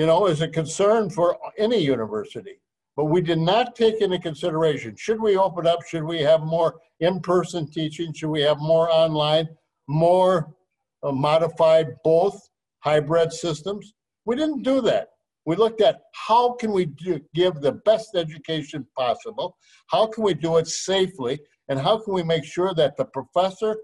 you 0.00 0.06
know, 0.06 0.26
is 0.26 0.40
a 0.40 0.48
concern 0.48 1.10
for 1.10 1.36
any 1.58 1.78
university. 1.78 2.58
But 2.96 3.06
we 3.06 3.20
did 3.20 3.38
not 3.38 3.76
take 3.76 4.00
into 4.00 4.18
consideration, 4.18 4.96
should 4.96 5.20
we 5.20 5.36
open 5.36 5.66
up? 5.66 5.86
Should 5.86 6.04
we 6.04 6.20
have 6.22 6.40
more 6.40 6.80
in-person 7.00 7.70
teaching? 7.70 8.12
Should 8.12 8.30
we 8.30 8.40
have 8.40 8.58
more 8.60 8.90
online, 8.90 9.48
more 9.88 10.54
uh, 11.02 11.12
modified, 11.12 11.88
both 12.04 12.40
hybrid 12.80 13.32
systems? 13.32 13.94
We 14.24 14.36
didn't 14.36 14.62
do 14.62 14.80
that. 14.82 15.08
We 15.46 15.56
looked 15.56 15.80
at 15.80 16.02
how 16.12 16.52
can 16.54 16.72
we 16.72 16.86
do, 16.86 17.20
give 17.34 17.60
the 17.60 17.72
best 17.72 18.14
education 18.14 18.86
possible? 18.96 19.56
How 19.88 20.06
can 20.06 20.22
we 20.22 20.34
do 20.34 20.58
it 20.58 20.68
safely? 20.68 21.40
And 21.68 21.80
how 21.80 21.98
can 21.98 22.14
we 22.14 22.22
make 22.22 22.44
sure 22.44 22.74
that 22.74 22.96
the 22.96 23.06
professor, 23.06 23.76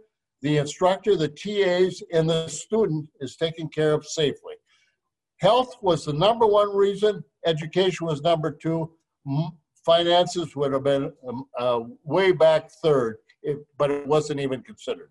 the 0.42 0.58
instructor, 0.58 1.16
the 1.16 1.28
TAs, 1.28 2.02
and 2.12 2.28
the 2.28 2.48
student 2.48 3.08
is 3.20 3.36
taken 3.36 3.68
care 3.68 3.94
of 3.94 4.04
safely? 4.04 4.54
Health 5.38 5.76
was 5.82 6.04
the 6.04 6.12
number 6.12 6.46
one 6.46 6.74
reason. 6.74 7.22
Education 7.44 8.06
was 8.06 8.22
number 8.22 8.50
two. 8.50 8.90
Finances 9.84 10.56
would 10.56 10.72
have 10.72 10.84
been 10.84 11.12
um, 11.28 11.44
uh, 11.58 11.80
way 12.04 12.32
back 12.32 12.70
third, 12.82 13.18
if, 13.42 13.58
but 13.78 13.90
it 13.90 14.06
wasn't 14.06 14.40
even 14.40 14.62
considered. 14.62 15.10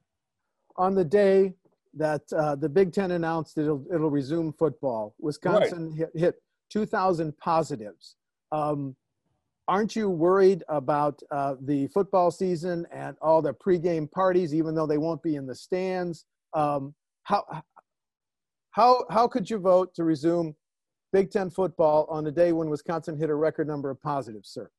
On 0.77 0.93
the 0.93 1.05
day 1.05 1.53
that 1.95 2.21
uh, 2.35 2.55
the 2.55 2.69
Big 2.69 2.91
Ten 2.93 3.11
announced 3.11 3.57
it'll, 3.57 3.85
it'll 3.93 4.09
resume 4.09 4.53
football, 4.53 5.15
Wisconsin 5.19 5.89
right. 5.91 5.97
hit, 5.97 6.09
hit 6.15 6.35
2,000 6.71 7.37
positives. 7.37 8.15
Um, 8.51 8.95
aren't 9.67 9.95
you 9.95 10.09
worried 10.09 10.63
about 10.67 11.19
uh, 11.31 11.55
the 11.61 11.87
football 11.87 12.31
season 12.31 12.85
and 12.91 13.15
all 13.21 13.41
the 13.41 13.53
pregame 13.53 14.11
parties, 14.11 14.53
even 14.53 14.75
though 14.75 14.87
they 14.87 14.97
won't 14.97 15.23
be 15.23 15.35
in 15.35 15.45
the 15.45 15.55
stands? 15.55 16.25
Um, 16.53 16.93
how, 17.23 17.43
how, 18.71 19.05
how 19.09 19.27
could 19.27 19.49
you 19.49 19.57
vote 19.57 19.93
to 19.95 20.03
resume 20.03 20.55
Big 21.13 21.31
Ten 21.31 21.49
football 21.49 22.05
on 22.09 22.27
a 22.27 22.31
day 22.31 22.51
when 22.51 22.69
Wisconsin 22.69 23.17
hit 23.17 23.29
a 23.29 23.35
record 23.35 23.67
number 23.67 23.89
of 23.89 24.01
positives, 24.01 24.49
sir? 24.49 24.69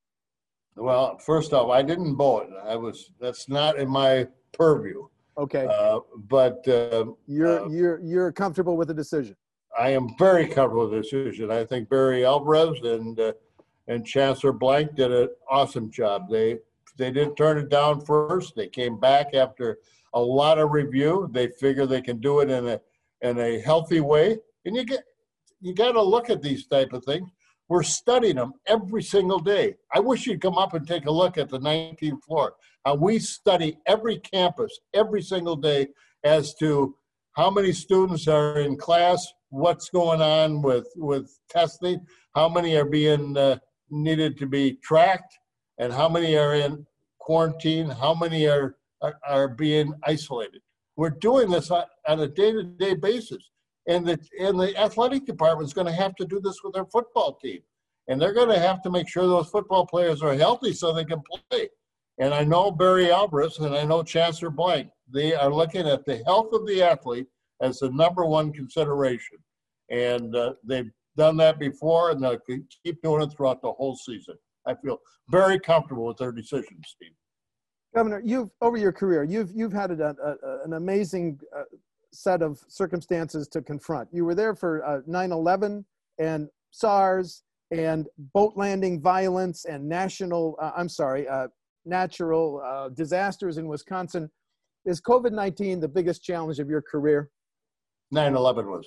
Well, 0.76 1.16
first 1.18 1.54
off, 1.54 1.70
I 1.70 1.82
didn't 1.82 2.16
vote. 2.16 2.50
I 2.62 2.76
was 2.76 3.10
that's 3.18 3.48
not 3.48 3.78
in 3.78 3.88
my 3.88 4.26
purview. 4.52 5.06
Okay. 5.38 5.66
Uh, 5.66 6.00
but 6.28 6.66
uh, 6.68 7.06
you're 7.26 7.64
uh, 7.64 7.68
you're 7.68 8.00
you're 8.00 8.32
comfortable 8.32 8.76
with 8.76 8.88
the 8.88 8.94
decision. 8.94 9.36
I 9.78 9.90
am 9.90 10.16
very 10.18 10.46
comfortable 10.46 10.88
with 10.88 10.92
the 10.92 11.02
decision. 11.02 11.50
I 11.50 11.64
think 11.64 11.88
Barry 11.90 12.24
Alvarez 12.24 12.80
and 12.82 13.18
uh, 13.20 13.32
and 13.88 14.06
Chancellor 14.06 14.52
Blank 14.52 14.94
did 14.96 15.12
an 15.12 15.28
awesome 15.50 15.90
job. 15.90 16.30
They 16.30 16.58
they 16.96 17.10
didn't 17.10 17.36
turn 17.36 17.58
it 17.58 17.68
down 17.68 18.00
first. 18.00 18.54
They 18.56 18.68
came 18.68 18.98
back 18.98 19.34
after 19.34 19.78
a 20.14 20.20
lot 20.20 20.58
of 20.58 20.70
review. 20.70 21.28
They 21.30 21.48
figure 21.48 21.86
they 21.86 22.00
can 22.00 22.18
do 22.18 22.40
it 22.40 22.50
in 22.50 22.66
a 22.68 22.80
in 23.20 23.38
a 23.38 23.60
healthy 23.60 24.00
way. 24.00 24.38
And 24.64 24.74
you 24.74 24.84
get 24.84 25.04
you 25.60 25.74
got 25.74 25.92
to 25.92 26.02
look 26.02 26.30
at 26.30 26.42
these 26.42 26.66
type 26.66 26.92
of 26.92 27.04
things. 27.04 27.28
We're 27.68 27.82
studying 27.82 28.36
them 28.36 28.52
every 28.66 29.02
single 29.02 29.40
day. 29.40 29.74
I 29.92 30.00
wish 30.00 30.26
you'd 30.26 30.40
come 30.40 30.56
up 30.56 30.74
and 30.74 30.86
take 30.86 31.06
a 31.06 31.10
look 31.10 31.36
at 31.36 31.48
the 31.48 31.58
19th 31.58 32.22
floor. 32.22 32.54
How 32.84 32.94
we 32.94 33.18
study 33.18 33.78
every 33.86 34.18
campus 34.18 34.78
every 34.94 35.22
single 35.22 35.56
day 35.56 35.88
as 36.22 36.54
to 36.56 36.94
how 37.32 37.50
many 37.50 37.72
students 37.72 38.28
are 38.28 38.60
in 38.60 38.76
class, 38.76 39.26
what's 39.50 39.90
going 39.90 40.22
on 40.22 40.62
with 40.62 40.86
with 40.96 41.38
testing, 41.50 42.00
how 42.34 42.48
many 42.48 42.76
are 42.76 42.84
being 42.84 43.36
uh, 43.36 43.58
needed 43.90 44.38
to 44.38 44.46
be 44.46 44.78
tracked, 44.82 45.36
and 45.78 45.92
how 45.92 46.08
many 46.08 46.36
are 46.36 46.54
in 46.54 46.86
quarantine, 47.18 47.90
how 47.90 48.14
many 48.14 48.46
are 48.46 48.76
are, 49.02 49.18
are 49.26 49.48
being 49.48 49.92
isolated. 50.04 50.62
We're 50.96 51.10
doing 51.10 51.50
this 51.50 51.70
on, 51.70 51.84
on 52.08 52.20
a 52.20 52.26
day-to-day 52.26 52.94
basis. 52.94 53.50
And 53.88 54.06
the, 54.06 54.18
and 54.40 54.58
the 54.58 54.76
athletic 54.76 55.26
department 55.26 55.68
is 55.68 55.74
going 55.74 55.86
to 55.86 55.92
have 55.92 56.14
to 56.16 56.24
do 56.24 56.40
this 56.40 56.62
with 56.62 56.74
their 56.74 56.86
football 56.86 57.38
team. 57.42 57.60
And 58.08 58.20
they're 58.20 58.32
going 58.32 58.48
to 58.48 58.58
have 58.58 58.82
to 58.82 58.90
make 58.90 59.08
sure 59.08 59.26
those 59.26 59.48
football 59.48 59.86
players 59.86 60.22
are 60.22 60.34
healthy 60.34 60.72
so 60.72 60.92
they 60.92 61.04
can 61.04 61.22
play. 61.50 61.68
And 62.18 62.32
I 62.32 62.44
know 62.44 62.70
Barry 62.70 63.10
Alvarez 63.10 63.58
and 63.58 63.74
I 63.74 63.84
know 63.84 64.02
Chancellor 64.02 64.50
Blank, 64.50 64.88
they 65.12 65.34
are 65.34 65.52
looking 65.52 65.86
at 65.86 66.04
the 66.04 66.22
health 66.24 66.52
of 66.52 66.66
the 66.66 66.82
athlete 66.82 67.26
as 67.60 67.78
the 67.78 67.90
number 67.90 68.24
one 68.24 68.52
consideration. 68.52 69.38
And 69.90 70.34
uh, 70.34 70.54
they've 70.64 70.90
done 71.16 71.36
that 71.38 71.58
before 71.58 72.10
and 72.10 72.22
they'll 72.22 72.38
keep 72.84 73.02
doing 73.02 73.22
it 73.22 73.32
throughout 73.32 73.62
the 73.62 73.72
whole 73.72 73.96
season. 73.96 74.36
I 74.66 74.74
feel 74.74 74.98
very 75.28 75.58
comfortable 75.58 76.06
with 76.06 76.16
their 76.16 76.32
decision, 76.32 76.80
Steve. 76.84 77.12
Governor, 77.94 78.20
you've 78.24 78.50
over 78.60 78.76
your 78.76 78.92
career, 78.92 79.24
you've 79.24 79.50
you've 79.54 79.72
had 79.72 79.90
a, 79.90 80.14
a, 80.22 80.64
an 80.64 80.74
amazing 80.74 81.40
uh, 81.56 81.62
set 82.12 82.42
of 82.42 82.60
circumstances 82.68 83.48
to 83.48 83.62
confront. 83.62 84.08
You 84.12 84.24
were 84.24 84.34
there 84.34 84.54
for 84.54 84.84
uh, 84.84 85.00
9/11 85.08 85.84
and 86.18 86.48
SARS 86.70 87.42
and 87.70 88.06
boat 88.34 88.52
landing 88.56 89.00
violence 89.00 89.64
and 89.64 89.88
national, 89.88 90.56
uh, 90.60 90.72
I'm 90.76 90.88
sorry, 90.88 91.28
uh, 91.28 91.48
natural 91.84 92.62
uh, 92.64 92.88
disasters 92.90 93.58
in 93.58 93.66
Wisconsin. 93.66 94.30
Is 94.84 95.00
COVID-19 95.00 95.80
the 95.80 95.88
biggest 95.88 96.22
challenge 96.22 96.58
of 96.58 96.68
your 96.68 96.82
career? 96.82 97.30
9/11 98.14 98.66
was. 98.66 98.86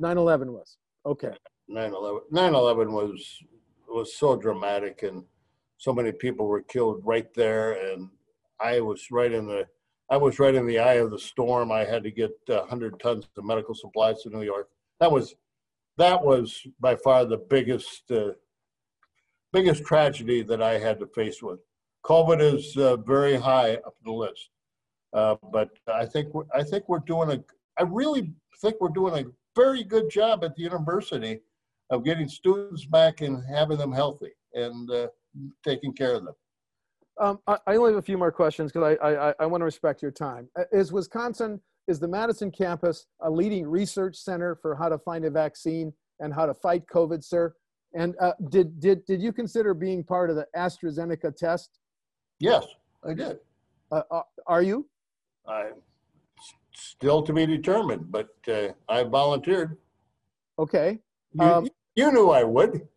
9/11 0.00 0.52
was. 0.52 0.78
Okay. 1.04 1.36
9/11. 1.70 2.20
9/11 2.32 2.92
was 2.92 3.42
was 3.88 4.16
so 4.16 4.36
dramatic 4.36 5.02
and 5.02 5.24
so 5.76 5.92
many 5.92 6.12
people 6.12 6.46
were 6.46 6.62
killed 6.62 7.02
right 7.04 7.34
there 7.34 7.72
and 7.72 8.08
I 8.60 8.80
was 8.80 9.10
right 9.10 9.32
in 9.32 9.46
the 9.46 9.66
I 10.12 10.18
was 10.18 10.38
right 10.38 10.54
in 10.54 10.66
the 10.66 10.78
eye 10.78 11.00
of 11.04 11.10
the 11.10 11.18
storm. 11.18 11.72
I 11.72 11.86
had 11.86 12.02
to 12.02 12.10
get 12.10 12.32
uh, 12.50 12.56
100 12.58 13.00
tons 13.00 13.26
of 13.34 13.44
medical 13.46 13.74
supplies 13.74 14.22
to 14.22 14.28
New 14.28 14.42
York. 14.42 14.68
That 15.00 15.10
was 15.10 15.34
that 15.96 16.22
was 16.22 16.60
by 16.80 16.96
far 16.96 17.24
the 17.24 17.38
biggest 17.38 18.10
uh, 18.10 18.32
biggest 19.54 19.84
tragedy 19.84 20.42
that 20.42 20.60
I 20.60 20.78
had 20.78 21.00
to 21.00 21.06
face 21.06 21.42
with. 21.42 21.60
COVID 22.04 22.42
is 22.42 22.76
uh, 22.76 22.96
very 22.96 23.36
high 23.36 23.76
up 23.76 23.94
the 24.04 24.12
list, 24.12 24.50
uh, 25.14 25.36
but 25.50 25.70
I 25.88 26.04
think 26.04 26.34
we're, 26.34 26.44
I 26.54 26.62
think 26.62 26.90
we're 26.90 26.98
doing 26.98 27.30
a 27.30 27.42
I 27.80 27.84
really 27.84 28.34
think 28.60 28.76
we're 28.82 28.90
doing 28.90 29.14
a 29.24 29.30
very 29.56 29.82
good 29.82 30.10
job 30.10 30.44
at 30.44 30.54
the 30.56 30.62
university 30.62 31.40
of 31.88 32.04
getting 32.04 32.28
students 32.28 32.84
back 32.84 33.22
and 33.22 33.42
having 33.48 33.78
them 33.78 33.92
healthy 33.92 34.32
and 34.52 34.90
uh, 34.90 35.06
taking 35.64 35.94
care 35.94 36.16
of 36.16 36.24
them. 36.26 36.34
Um, 37.20 37.38
I, 37.46 37.58
I, 37.66 37.76
only 37.76 37.92
have 37.92 37.98
a 37.98 38.02
few 38.02 38.16
more 38.16 38.32
questions 38.32 38.72
because 38.72 38.96
I, 39.02 39.10
I, 39.10 39.34
I 39.40 39.46
want 39.46 39.60
to 39.60 39.66
respect 39.66 40.02
your 40.02 40.10
time. 40.10 40.48
Uh, 40.58 40.64
is 40.72 40.92
Wisconsin, 40.92 41.60
is 41.86 42.00
the 42.00 42.08
Madison 42.08 42.50
campus 42.50 43.06
a 43.20 43.30
leading 43.30 43.66
research 43.66 44.16
center 44.16 44.56
for 44.56 44.74
how 44.74 44.88
to 44.88 44.98
find 44.98 45.24
a 45.24 45.30
vaccine 45.30 45.92
and 46.20 46.32
how 46.32 46.46
to 46.46 46.54
fight 46.54 46.84
COVID, 46.86 47.22
sir? 47.22 47.54
And 47.94 48.14
uh, 48.20 48.32
did, 48.48 48.80
did, 48.80 49.04
did 49.04 49.20
you 49.20 49.32
consider 49.32 49.74
being 49.74 50.02
part 50.02 50.30
of 50.30 50.36
the 50.36 50.46
AstraZeneca 50.56 51.36
test? 51.36 51.78
Yes, 52.38 52.66
I 53.06 53.14
did. 53.14 53.38
Uh, 53.90 54.02
uh 54.10 54.22
are 54.46 54.62
you? 54.62 54.86
I 55.46 55.70
still 56.72 57.22
to 57.22 57.32
be 57.32 57.46
determined, 57.46 58.10
but 58.10 58.30
uh, 58.48 58.68
I 58.88 59.04
volunteered. 59.04 59.76
Okay. 60.58 60.98
You, 61.34 61.44
um, 61.44 61.68
you 61.94 62.10
knew 62.10 62.30
I 62.30 62.44
would. 62.44 62.88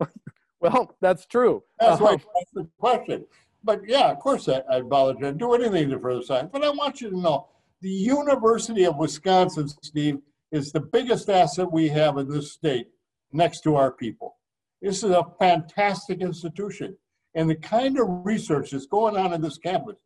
well, 0.60 0.96
that's 1.00 1.26
true. 1.26 1.62
That's 1.78 2.00
why 2.00 2.10
I 2.10 2.14
asked 2.14 2.54
the 2.54 2.68
question. 2.78 3.26
But 3.62 3.82
yeah, 3.86 4.10
of 4.10 4.18
course 4.18 4.48
I, 4.48 4.62
I'd 4.70 4.88
volunteer. 4.88 5.32
Do 5.32 5.54
anything 5.54 5.98
for 6.00 6.14
the 6.14 6.22
science. 6.22 6.50
But 6.52 6.64
I 6.64 6.70
want 6.70 7.00
you 7.00 7.10
to 7.10 7.18
know 7.18 7.48
the 7.82 7.90
University 7.90 8.84
of 8.84 8.96
Wisconsin, 8.96 9.68
Steve, 9.82 10.18
is 10.52 10.72
the 10.72 10.80
biggest 10.80 11.28
asset 11.28 11.70
we 11.70 11.88
have 11.88 12.18
in 12.18 12.28
this 12.28 12.52
state 12.52 12.88
next 13.32 13.60
to 13.62 13.76
our 13.76 13.92
people. 13.92 14.36
This 14.82 15.04
is 15.04 15.10
a 15.10 15.26
fantastic 15.38 16.20
institution. 16.20 16.96
And 17.34 17.48
the 17.48 17.56
kind 17.56 17.98
of 17.98 18.06
research 18.24 18.70
that's 18.70 18.86
going 18.86 19.16
on 19.16 19.32
in 19.32 19.40
this 19.40 19.58
campus, 19.58 19.96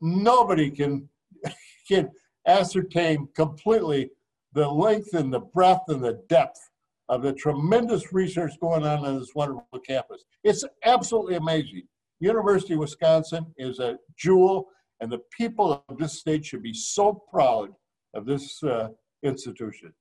nobody 0.00 0.70
can, 0.70 1.08
can 1.88 2.10
ascertain 2.46 3.28
completely 3.34 4.10
the 4.52 4.68
length 4.68 5.14
and 5.14 5.32
the 5.32 5.40
breadth 5.40 5.88
and 5.88 6.02
the 6.02 6.22
depth 6.28 6.70
of 7.08 7.22
the 7.22 7.32
tremendous 7.32 8.12
research 8.12 8.52
going 8.60 8.84
on 8.84 9.04
in 9.04 9.18
this 9.18 9.34
wonderful 9.34 9.80
campus. 9.86 10.24
It's 10.44 10.64
absolutely 10.84 11.34
amazing. 11.34 11.82
University 12.20 12.74
of 12.74 12.80
Wisconsin 12.80 13.46
is 13.56 13.78
a 13.78 13.98
jewel, 14.16 14.68
and 15.00 15.10
the 15.10 15.20
people 15.36 15.84
of 15.88 15.98
this 15.98 16.18
state 16.18 16.44
should 16.44 16.62
be 16.62 16.74
so 16.74 17.24
proud 17.32 17.70
of 18.14 18.26
this 18.26 18.62
uh, 18.62 18.88
institution. 19.22 19.92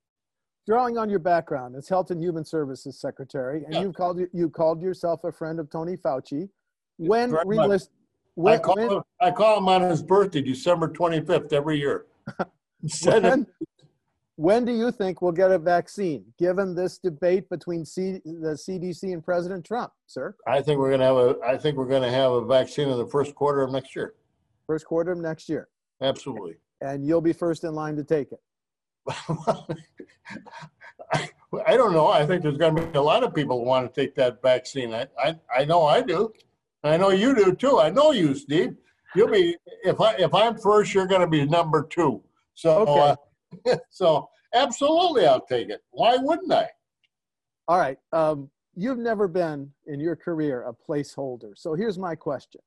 Drawing 0.68 0.98
on 0.98 1.10
your 1.10 1.20
background 1.20 1.76
as 1.76 1.88
Health 1.88 2.12
and 2.12 2.22
Human 2.22 2.46
Services 2.46 3.00
Secretary, 3.00 3.64
and 3.64 3.74
yeah. 3.74 3.82
you 3.82 3.94
called 3.94 4.20
you 4.34 4.50
called 4.50 4.82
yourself 4.82 5.24
a 5.24 5.32
friend 5.32 5.60
of 5.60 5.70
Tony 5.70 5.96
Fauci. 5.96 6.50
When 6.98 7.32
realist, 7.46 7.90
when, 8.36 8.56
I, 8.56 8.58
call 8.58 8.76
when, 8.76 8.92
him, 8.92 9.02
I 9.22 9.32
call 9.32 9.58
him 9.58 9.70
on 9.70 9.82
his 9.82 10.04
birthday, 10.04 10.42
December 10.42 10.90
25th, 10.90 11.54
every 11.54 11.80
year. 11.80 12.06
Instead 12.84 13.24
when, 13.24 13.48
when 14.40 14.64
do 14.64 14.72
you 14.72 14.90
think 14.90 15.22
we'll 15.22 15.34
get 15.34 15.52
a 15.52 15.60
vaccine, 15.60 16.24
given 16.38 16.74
this 16.74 16.98
debate 16.98 17.50
between 17.50 17.84
C, 17.84 18.22
the 18.24 18.58
CDC 18.58 19.12
and 19.12 19.22
President 19.22 19.66
Trump, 19.66 19.92
sir? 20.08 20.34
I 20.48 20.62
think 20.62 20.80
we're 20.80 20.88
going 20.88 21.02
to 21.02 21.06
have 21.08 21.18
a. 21.18 21.36
I 21.46 21.58
think 21.58 21.76
we're 21.76 21.90
going 21.90 22.04
to 22.04 22.10
have 22.10 22.32
a 22.32 22.46
vaccine 22.46 22.88
in 22.88 22.98
the 22.98 23.08
first 23.08 23.36
quarter 23.36 23.62
of 23.64 23.74
next 23.74 23.98
year. 23.98 24.14
First 24.66 24.86
quarter 24.86 25.12
of 25.12 25.18
next 25.18 25.50
year. 25.50 25.68
Absolutely. 26.02 26.56
And 26.80 27.06
you'll 27.06 27.20
be 27.20 27.34
first 27.34 27.66
in 27.66 27.74
line 27.74 27.98
to 27.98 28.04
take 28.06 28.30
it. 28.32 28.40
I 31.68 31.76
don't 31.76 31.92
know. 31.92 32.08
I 32.08 32.26
think 32.26 32.44
there's 32.44 32.58
going 32.58 32.78
to 32.78 32.82
be 32.86 32.98
a 32.98 33.02
lot 33.02 33.26
of 33.26 33.36
people 33.36 33.60
who 33.60 33.66
want 33.66 33.94
to 33.94 34.02
take 34.02 34.16
that 34.16 34.42
vaccine. 34.42 34.94
I, 34.94 35.08
I, 35.22 35.36
I 35.54 35.66
know 35.66 35.86
I 35.86 36.02
do. 36.02 36.32
I 36.86 36.96
know 36.96 37.10
you 37.10 37.36
do 37.36 37.54
too. 37.54 37.82
I 37.82 37.90
know 37.90 38.12
you, 38.12 38.34
Steve. 38.36 38.78
You'll 39.16 39.32
be 39.32 39.58
if 39.84 40.00
I 40.00 40.14
if 40.14 40.34
I'm 40.34 40.58
first, 40.58 40.94
you're 40.94 41.08
going 41.08 41.20
to 41.20 41.28
be 41.28 41.46
number 41.46 41.84
two. 41.84 42.24
So, 42.54 42.80
Okay. 42.84 43.00
uh, 43.00 43.16
so 43.90 44.30
absolutely, 44.54 45.26
I'll 45.26 45.46
take 45.46 45.70
it. 45.70 45.82
Why 45.92 46.18
wouldn't 46.18 46.52
I? 46.52 46.68
All 47.68 47.78
right. 47.78 47.98
Um, 48.14 48.50
you've 48.76 48.98
never 48.98 49.28
been 49.28 49.72
in 49.88 50.00
your 50.00 50.16
career 50.16 50.64
a 50.68 50.74
placeholder. 50.74 51.52
So 51.56 51.74
here's 51.74 51.98
my 52.00 52.16
question. 52.16 52.62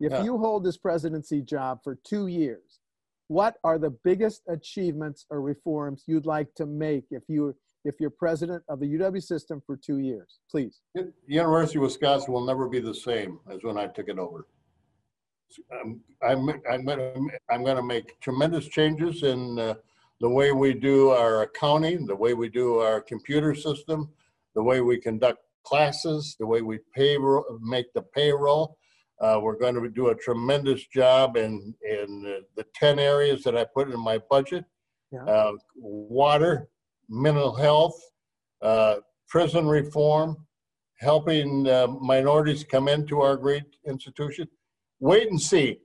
If 0.00 0.12
Yeah. 0.12 0.22
you 0.22 0.38
hold 0.38 0.64
this 0.64 0.76
presidency 0.76 1.40
job 1.40 1.80
for 1.82 1.96
two 2.04 2.26
years, 2.26 2.80
what 3.28 3.56
are 3.64 3.78
the 3.78 3.90
biggest 3.90 4.42
achievements 4.48 5.26
or 5.30 5.40
reforms 5.40 6.04
you'd 6.06 6.26
like 6.26 6.54
to 6.56 6.66
make 6.66 7.04
if 7.10 7.22
you 7.28 7.54
if 7.86 8.00
you're 8.00 8.10
president 8.10 8.62
of 8.68 8.80
the 8.80 8.86
UW 8.86 9.22
system 9.22 9.62
for 9.66 9.76
two 9.76 9.98
years? 9.98 10.40
Please. 10.50 10.80
The 10.94 11.12
University 11.26 11.76
of 11.78 11.82
Wisconsin 11.82 12.32
will 12.32 12.46
never 12.46 12.66
be 12.66 12.80
the 12.80 12.94
same 12.94 13.40
as 13.50 13.62
when 13.62 13.76
I 13.76 13.88
took 13.88 14.08
it 14.08 14.18
over. 14.18 14.46
I'm, 15.70 16.00
I'm, 16.22 16.48
I'm 16.70 16.84
gonna, 16.84 17.12
I'm 17.50 17.62
gonna 17.64 17.82
make 17.82 18.18
tremendous 18.20 18.66
changes 18.68 19.22
in 19.22 19.58
uh, 19.58 19.74
the 20.20 20.28
way 20.28 20.52
we 20.52 20.74
do 20.74 21.10
our 21.10 21.42
accounting, 21.42 22.06
the 22.06 22.14
way 22.16 22.34
we 22.34 22.48
do 22.48 22.78
our 22.78 23.00
computer 23.00 23.54
system, 23.54 24.08
the 24.54 24.62
way 24.62 24.80
we 24.80 24.98
conduct 25.00 25.40
classes, 25.64 26.36
the 26.38 26.46
way 26.46 26.62
we 26.62 26.78
payroll, 26.94 27.44
make 27.60 27.92
the 27.94 28.02
payroll. 28.02 28.76
Uh, 29.20 29.38
we're 29.42 29.58
going 29.58 29.74
to 29.74 29.88
do 29.88 30.08
a 30.08 30.14
tremendous 30.14 30.86
job 30.88 31.36
in, 31.36 31.74
in 31.82 32.22
the- 32.22 32.44
the 32.56 32.64
10 32.74 32.98
areas 32.98 33.42
that 33.44 33.56
I 33.56 33.64
put 33.64 33.90
in 33.90 33.98
my 34.00 34.18
budget. 34.30 34.64
Yeah. 35.10 35.24
Uh, 35.24 35.52
Water, 35.76 36.68
mental 37.08 37.54
health, 37.54 38.00
uh, 38.62 38.96
prison 39.28 39.66
reform, 39.66 40.36
helping 40.98 41.68
uh, 41.68 41.86
minorities 42.00 42.64
come 42.64 42.88
into 42.88 43.20
our 43.20 43.36
great 43.36 43.64
institution. 43.86 44.48
Wait 45.00 45.28
and 45.30 45.40
see. 45.40 45.78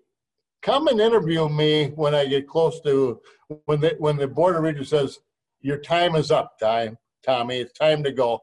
Come 0.61 0.87
and 0.87 0.99
interview 0.99 1.47
me 1.47 1.87
when 1.95 2.13
I 2.13 2.25
get 2.25 2.47
close 2.47 2.81
to 2.81 3.21
when 3.65 3.79
the 3.79 3.95
when 3.99 4.17
the 4.17 4.27
board 4.27 4.55
of 4.55 4.63
regents 4.63 4.89
says 4.89 5.19
your 5.61 5.77
time 5.77 6.15
is 6.15 6.31
up, 6.31 6.59
time 6.59 6.97
Tommy, 7.25 7.59
it's 7.59 7.73
time 7.73 8.03
to 8.03 8.11
go. 8.11 8.41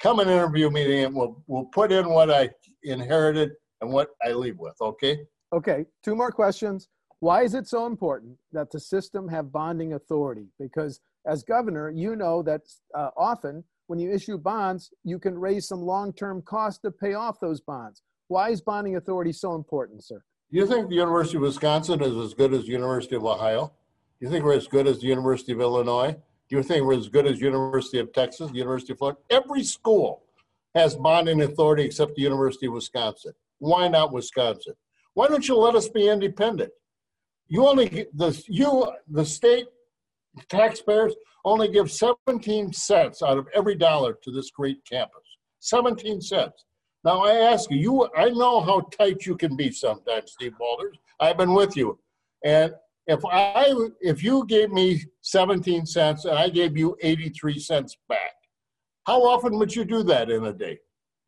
Come 0.00 0.20
and 0.20 0.30
interview 0.30 0.70
me, 0.70 1.02
and 1.02 1.14
we'll 1.14 1.42
we'll 1.46 1.66
put 1.66 1.92
in 1.92 2.08
what 2.08 2.30
I 2.30 2.50
inherited 2.82 3.52
and 3.80 3.90
what 3.90 4.10
I 4.22 4.32
leave 4.32 4.58
with. 4.58 4.76
Okay. 4.80 5.18
Okay, 5.52 5.86
two 6.04 6.14
more 6.14 6.30
questions. 6.30 6.88
Why 7.20 7.42
is 7.42 7.54
it 7.54 7.66
so 7.66 7.86
important 7.86 8.36
that 8.52 8.70
the 8.70 8.78
system 8.78 9.28
have 9.28 9.50
bonding 9.50 9.94
authority? 9.94 10.46
Because 10.58 11.00
as 11.26 11.42
governor, 11.42 11.90
you 11.90 12.16
know 12.16 12.42
that 12.42 12.62
uh, 12.94 13.10
often 13.16 13.64
when 13.88 13.98
you 13.98 14.12
issue 14.12 14.38
bonds, 14.38 14.90
you 15.04 15.18
can 15.18 15.36
raise 15.36 15.66
some 15.66 15.80
long-term 15.80 16.42
costs 16.42 16.80
to 16.80 16.90
pay 16.90 17.14
off 17.14 17.40
those 17.40 17.60
bonds. 17.60 18.02
Why 18.28 18.50
is 18.50 18.60
bonding 18.60 18.96
authority 18.96 19.32
so 19.32 19.54
important, 19.54 20.04
sir? 20.04 20.22
Do 20.50 20.56
you 20.56 20.66
think 20.66 20.88
the 20.88 20.94
University 20.94 21.36
of 21.36 21.42
Wisconsin 21.42 22.02
is 22.02 22.16
as 22.16 22.32
good 22.32 22.54
as 22.54 22.62
the 22.62 22.72
University 22.72 23.14
of 23.14 23.24
Ohio? 23.24 23.70
Do 24.18 24.26
you 24.26 24.32
think 24.32 24.46
we're 24.46 24.54
as 24.54 24.66
good 24.66 24.86
as 24.86 24.98
the 24.98 25.06
University 25.06 25.52
of 25.52 25.60
Illinois? 25.60 26.12
Do 26.48 26.56
you 26.56 26.62
think 26.62 26.86
we're 26.86 26.96
as 26.96 27.08
good 27.10 27.26
as 27.26 27.38
University 27.38 27.98
of 27.98 28.10
Texas, 28.14 28.50
University 28.54 28.92
of 28.92 28.98
Florida? 28.98 29.18
Every 29.28 29.62
school 29.62 30.22
has 30.74 30.96
bonding 30.96 31.42
authority 31.42 31.84
except 31.84 32.14
the 32.14 32.22
University 32.22 32.66
of 32.66 32.72
Wisconsin. 32.72 33.32
Why 33.58 33.88
not 33.88 34.10
Wisconsin? 34.10 34.72
Why 35.12 35.28
don't 35.28 35.46
you 35.46 35.54
let 35.54 35.74
us 35.74 35.88
be 35.88 36.08
independent? 36.08 36.70
You 37.48 37.66
only 37.66 38.06
the 38.14 38.42
you 38.48 38.90
the 39.10 39.26
state 39.26 39.66
taxpayers 40.48 41.14
only 41.44 41.68
give 41.68 41.90
17 41.90 42.72
cents 42.72 43.22
out 43.22 43.36
of 43.36 43.48
every 43.54 43.74
dollar 43.74 44.16
to 44.22 44.30
this 44.30 44.50
great 44.50 44.78
campus. 44.90 45.24
17 45.60 46.22
cents. 46.22 46.64
Now 47.04 47.24
I 47.24 47.34
ask 47.34 47.70
you, 47.70 47.78
you 47.78 48.08
I 48.16 48.28
know 48.30 48.60
how 48.60 48.80
tight 48.80 49.24
you 49.24 49.36
can 49.36 49.56
be 49.56 49.70
sometimes, 49.70 50.32
Steve 50.32 50.54
Walters. 50.58 50.98
I've 51.20 51.38
been 51.38 51.54
with 51.54 51.76
you. 51.76 51.98
And 52.44 52.74
if 53.06 53.24
I 53.24 53.74
if 54.00 54.22
you 54.22 54.44
gave 54.46 54.70
me 54.70 55.02
17 55.22 55.86
cents 55.86 56.24
and 56.24 56.38
I 56.38 56.48
gave 56.48 56.76
you 56.76 56.96
83 57.00 57.58
cents 57.58 57.96
back, 58.08 58.34
how 59.06 59.22
often 59.22 59.58
would 59.58 59.74
you 59.74 59.84
do 59.84 60.02
that 60.04 60.30
in 60.30 60.44
a 60.44 60.52
day? 60.52 60.78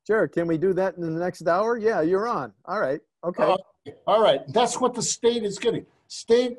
Sure, 0.07 0.29
can 0.29 0.47
we 0.47 0.59
do 0.59 0.73
that 0.75 0.97
in 0.97 1.03
the 1.03 1.21
next 1.21 1.47
hour? 1.47 1.77
Yeah, 1.77 2.01
you're 2.01 2.29
on. 2.29 2.53
All 2.65 2.81
right, 2.81 3.01
okay. 3.25 3.43
Uh, 3.43 3.57
All 4.07 4.23
right, 4.23 4.41
that's 4.49 4.81
what 4.81 4.95
the 4.95 5.03
state 5.03 5.45
is 5.45 5.59
getting. 5.59 5.87
State 6.09 6.59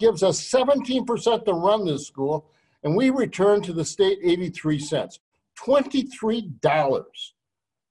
gives 0.00 0.22
us 0.22 0.40
17% 0.50 1.44
to 1.44 1.52
run 1.52 1.84
this 1.84 2.06
school, 2.06 2.50
and 2.82 2.96
we 2.96 3.10
return 3.10 3.60
to 3.62 3.72
the 3.72 3.84
state 3.84 4.18
83 4.22 4.78
cents. 4.78 5.20
$23 5.58 6.60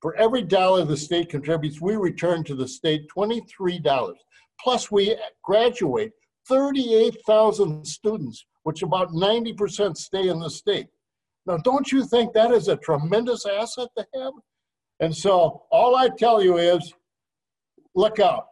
for 0.02 0.16
every 0.16 0.44
dollar 0.44 0.86
the 0.86 0.98
state 0.98 1.30
contributes, 1.30 1.82
we 1.82 1.96
return 1.96 2.44
to 2.46 2.56
the 2.56 2.68
state 2.68 3.08
$23. 3.16 4.14
Plus, 4.62 4.92
we 4.92 5.16
graduate 5.44 6.12
38,000 6.48 7.86
students, 7.86 8.46
which 8.64 8.84
about 8.84 9.10
90% 9.10 9.98
stay 9.98 10.30
in 10.30 10.40
the 10.40 10.50
state. 10.50 10.88
Now, 11.46 11.58
don't 11.58 11.92
you 11.92 12.06
think 12.06 12.34
that 12.34 12.52
is 12.52 12.68
a 12.68 12.78
tremendous 12.78 13.46
asset 13.46 13.90
to 13.98 14.06
have? 14.16 14.34
And 15.00 15.16
so, 15.16 15.64
all 15.72 15.96
I 15.96 16.10
tell 16.10 16.44
you 16.44 16.58
is 16.58 16.94
look 17.96 18.20
out. 18.20 18.48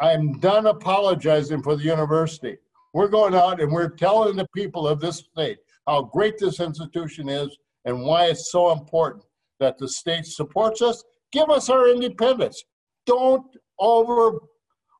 I'm 0.00 0.38
done 0.40 0.66
apologizing 0.66 1.62
for 1.62 1.76
the 1.76 1.84
university. 1.84 2.56
We're 2.94 3.08
going 3.08 3.34
out 3.34 3.60
and 3.60 3.72
we're 3.72 3.90
telling 3.90 4.36
the 4.36 4.48
people 4.54 4.86
of 4.86 5.00
this 5.00 5.18
state 5.18 5.58
how 5.86 6.02
great 6.02 6.38
this 6.38 6.60
institution 6.60 7.28
is 7.28 7.56
and 7.84 8.02
why 8.02 8.26
it's 8.26 8.50
so 8.50 8.72
important 8.72 9.24
that 9.62 9.78
the 9.78 9.88
state 9.88 10.26
supports 10.26 10.82
us. 10.82 11.04
Give 11.30 11.48
us 11.48 11.70
our 11.70 11.88
independence. 11.88 12.62
Don't 13.06 13.46
over 13.78 14.40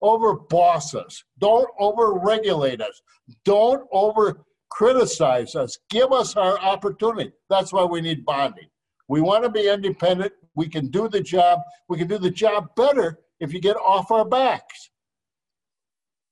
over 0.00 0.34
boss 0.34 0.94
us. 0.94 1.22
Don't 1.38 1.68
over 1.78 2.14
regulate 2.14 2.80
us. 2.80 3.00
Don't 3.44 3.86
over 3.92 4.44
criticize 4.70 5.54
us. 5.54 5.78
Give 5.90 6.12
us 6.12 6.36
our 6.36 6.58
opportunity. 6.58 7.32
That's 7.50 7.72
why 7.72 7.84
we 7.84 8.00
need 8.00 8.24
bonding. 8.24 8.68
We 9.08 9.20
want 9.20 9.44
to 9.44 9.50
be 9.50 9.68
independent. 9.68 10.32
We 10.54 10.68
can 10.68 10.88
do 10.88 11.08
the 11.08 11.20
job. 11.20 11.60
We 11.88 11.98
can 11.98 12.08
do 12.08 12.18
the 12.18 12.30
job 12.30 12.68
better 12.76 13.18
if 13.40 13.52
you 13.52 13.60
get 13.60 13.76
off 13.76 14.10
our 14.10 14.24
backs. 14.24 14.90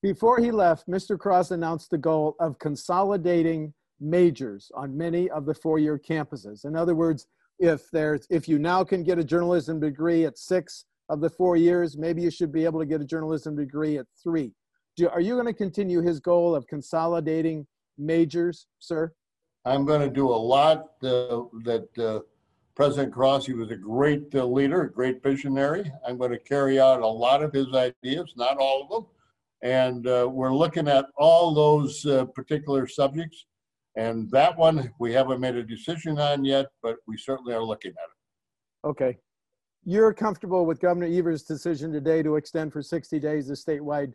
Before 0.02 0.38
he 0.38 0.50
left, 0.50 0.88
Mr. 0.88 1.18
Cross 1.18 1.50
announced 1.50 1.90
the 1.90 1.98
goal 1.98 2.34
of 2.40 2.58
consolidating 2.58 3.74
majors 4.00 4.70
on 4.74 4.96
many 4.96 5.28
of 5.30 5.44
the 5.44 5.54
four-year 5.54 5.98
campuses. 5.98 6.64
In 6.64 6.74
other 6.74 6.94
words, 6.94 7.26
if 7.60 7.90
there's 7.92 8.26
if 8.30 8.48
you 8.48 8.58
now 8.58 8.82
can 8.82 9.04
get 9.04 9.18
a 9.18 9.24
journalism 9.24 9.78
degree 9.78 10.24
at 10.24 10.38
six 10.38 10.86
of 11.10 11.20
the 11.20 11.30
four 11.30 11.56
years, 11.56 11.96
maybe 11.96 12.22
you 12.22 12.30
should 12.30 12.52
be 12.52 12.64
able 12.64 12.80
to 12.80 12.86
get 12.86 13.00
a 13.00 13.04
journalism 13.04 13.54
degree 13.54 13.98
at 13.98 14.06
three. 14.22 14.52
Do, 14.96 15.08
are 15.08 15.20
you 15.20 15.34
going 15.34 15.46
to 15.46 15.52
continue 15.52 16.00
his 16.00 16.20
goal 16.20 16.54
of 16.54 16.66
consolidating 16.66 17.66
majors, 17.98 18.66
sir? 18.78 19.12
I'm 19.64 19.84
going 19.84 20.00
to 20.00 20.08
do 20.08 20.28
a 20.28 20.34
lot 20.34 20.92
uh, 21.02 21.42
that 21.64 21.88
uh, 21.98 22.20
President 22.74 23.12
Cross, 23.12 23.46
he 23.46 23.52
was 23.52 23.70
a 23.70 23.76
great 23.76 24.34
uh, 24.34 24.44
leader, 24.46 24.82
a 24.82 24.90
great 24.90 25.22
visionary. 25.22 25.92
I'm 26.06 26.16
going 26.16 26.30
to 26.30 26.38
carry 26.38 26.80
out 26.80 27.02
a 27.02 27.06
lot 27.06 27.42
of 27.42 27.52
his 27.52 27.66
ideas, 27.74 28.32
not 28.36 28.56
all 28.56 28.82
of 28.82 28.88
them. 28.88 29.06
And 29.62 30.06
uh, 30.06 30.26
we're 30.30 30.54
looking 30.54 30.88
at 30.88 31.06
all 31.18 31.52
those 31.52 32.06
uh, 32.06 32.24
particular 32.26 32.86
subjects. 32.86 33.44
And 34.00 34.30
that 34.30 34.56
one, 34.56 34.90
we 34.98 35.12
haven't 35.12 35.40
made 35.40 35.56
a 35.56 35.62
decision 35.62 36.18
on 36.18 36.42
yet, 36.42 36.68
but 36.82 36.96
we 37.06 37.18
certainly 37.18 37.52
are 37.52 37.62
looking 37.62 37.90
at 37.90 38.08
it. 38.08 38.88
Okay. 38.88 39.18
You're 39.84 40.14
comfortable 40.14 40.64
with 40.64 40.80
Governor 40.80 41.06
Evers' 41.06 41.42
decision 41.42 41.92
today 41.92 42.22
to 42.22 42.36
extend 42.36 42.72
for 42.72 42.80
60 42.80 43.18
days 43.18 43.48
the 43.48 43.54
statewide 43.54 44.14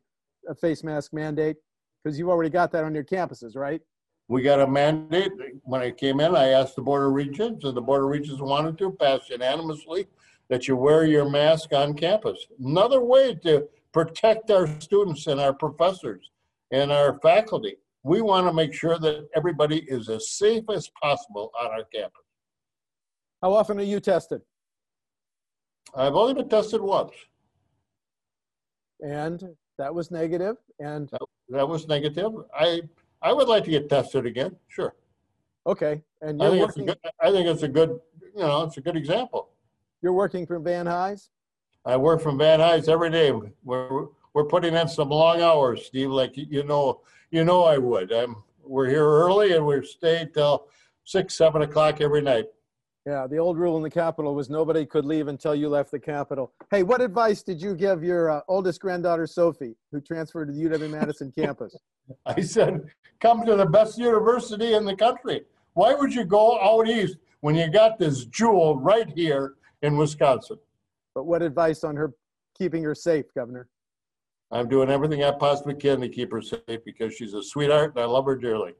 uh, 0.49 0.55
face 0.55 0.83
mask 0.83 1.13
mandate? 1.13 1.57
Because 2.03 2.17
you've 2.17 2.29
already 2.29 2.49
got 2.49 2.71
that 2.71 2.83
on 2.83 2.95
your 2.95 3.03
campuses, 3.03 3.55
right? 3.55 3.79
We 4.27 4.41
got 4.41 4.59
a 4.59 4.65
mandate. 4.65 5.31
When 5.65 5.81
I 5.81 5.91
came 5.91 6.19
in, 6.19 6.35
I 6.35 6.47
asked 6.47 6.75
the 6.75 6.81
Board 6.81 7.05
of 7.05 7.13
Regents, 7.13 7.63
and 7.63 7.77
the 7.77 7.81
Board 7.81 8.03
of 8.03 8.09
Regents 8.09 8.41
wanted 8.41 8.79
to 8.79 8.91
pass 8.91 9.29
unanimously 9.29 10.07
that 10.49 10.67
you 10.67 10.75
wear 10.75 11.05
your 11.05 11.29
mask 11.29 11.73
on 11.73 11.93
campus. 11.93 12.47
Another 12.59 13.01
way 13.01 13.35
to 13.43 13.67
protect 13.93 14.49
our 14.49 14.67
students 14.81 15.27
and 15.27 15.39
our 15.39 15.53
professors 15.53 16.31
and 16.71 16.91
our 16.91 17.19
faculty. 17.19 17.77
We 18.05 18.21
want 18.21 18.45
to 18.45 18.53
make 18.53 18.71
sure 18.71 18.99
that 18.99 19.27
everybody 19.35 19.79
is 19.87 20.09
as 20.09 20.29
safe 20.29 20.63
as 20.71 20.87
possible 21.01 21.51
on 21.59 21.71
our 21.71 21.83
campus. 21.91 22.21
How 23.41 23.51
often 23.51 23.79
are 23.79 23.83
you 23.83 23.99
tested? 23.99 24.41
I've 25.95 26.13
only 26.13 26.35
been 26.35 26.47
tested 26.47 26.81
once. 26.81 27.13
And 29.01 29.43
that 29.79 29.93
was 29.93 30.11
negative. 30.11 30.57
And 30.79 31.09
That 31.49 31.67
was 31.67 31.87
negative. 31.87 32.31
I 32.55 32.81
I 33.23 33.33
would 33.33 33.47
like 33.47 33.63
to 33.63 33.71
get 33.71 33.89
tested 33.89 34.27
again. 34.27 34.55
Sure. 34.67 34.93
okay. 35.65 36.03
And 36.21 36.39
I 36.43 36.49
you're 36.49 36.67
think 36.67 36.69
it's 36.69 36.77
a 36.77 36.81
working, 36.81 36.85
good. 36.85 37.11
I 37.19 37.31
think 37.31 37.47
it's 37.47 37.63
a 37.63 37.67
good. 37.67 37.99
You 38.35 38.41
know, 38.41 38.63
it's 38.63 38.77
a 38.77 38.81
good 38.81 38.97
example. 38.97 39.49
you're 40.03 40.13
working 40.13 40.45
from 40.45 40.63
Van 40.63 40.85
Hise? 40.85 41.29
I 41.85 41.97
work 41.97 42.21
from 42.21 42.37
Van 42.37 42.59
Hise 42.59 42.87
every 42.87 43.09
day. 43.09 43.31
We're 43.63 44.07
we're 44.35 44.43
putting 44.43 44.75
in 44.75 44.87
some 44.87 45.09
long 45.09 45.41
hours, 45.41 45.85
Steve. 45.85 46.11
Like 46.11 46.33
you 46.35 46.63
know, 46.63 47.01
you 47.31 47.43
know 47.43 47.63
I 47.63 47.79
would. 47.79 48.11
I'm. 48.11 48.35
We're 48.67 48.89
here 48.89 49.05
early 49.05 49.53
and 49.53 49.65
we 49.65 49.85
stay 49.85 50.27
till 50.33 50.67
six, 51.03 51.35
seven 51.35 51.61
o'clock 51.61 52.01
every 52.01 52.21
night. 52.21 52.45
Yeah, 53.05 53.27
the 53.27 53.37
old 53.37 53.59
rule 53.59 53.77
in 53.77 53.83
the 53.83 53.91
Capitol 53.91 54.33
was 54.33 54.49
nobody 54.49 54.87
could 54.87 55.05
leave 55.05 55.27
until 55.27 55.53
you 55.53 55.69
left 55.69 55.91
the 55.91 55.99
Capitol. 55.99 56.51
Hey, 56.71 56.81
what 56.81 56.99
advice 56.99 57.43
did 57.43 57.61
you 57.61 57.75
give 57.75 58.03
your 58.03 58.31
uh, 58.31 58.41
oldest 58.47 58.81
granddaughter, 58.81 59.27
Sophie, 59.27 59.75
who 59.91 60.01
transferred 60.01 60.47
to 60.47 60.53
the 60.53 60.63
UW 60.63 60.89
Madison 60.89 61.31
campus? 61.31 61.77
I 62.25 62.41
said, 62.41 62.89
come 63.19 63.45
to 63.45 63.55
the 63.55 63.67
best 63.67 63.99
university 63.99 64.73
in 64.73 64.83
the 64.83 64.95
country. 64.95 65.43
Why 65.73 65.93
would 65.93 66.11
you 66.11 66.25
go 66.25 66.59
out 66.59 66.87
east 66.87 67.17
when 67.41 67.53
you 67.53 67.69
got 67.69 67.99
this 67.99 68.25
jewel 68.25 68.79
right 68.79 69.07
here 69.07 69.53
in 69.83 69.95
Wisconsin? 69.95 70.57
But 71.13 71.25
what 71.25 71.43
advice 71.43 71.83
on 71.83 71.95
her 71.95 72.15
keeping 72.57 72.81
her 72.81 72.95
safe, 72.95 73.25
Governor? 73.35 73.69
I'm 74.51 74.69
doing 74.69 74.89
everything 74.89 75.23
I 75.23 75.31
possibly 75.31 75.73
can 75.73 75.99
to 76.01 76.09
keep 76.09 76.31
her 76.31 76.41
safe 76.41 76.83
because 76.85 77.15
she's 77.15 77.33
a 77.33 77.41
sweetheart 77.41 77.95
and 77.95 78.03
I 78.03 78.05
love 78.05 78.25
her 78.25 78.35
dearly. 78.35 78.73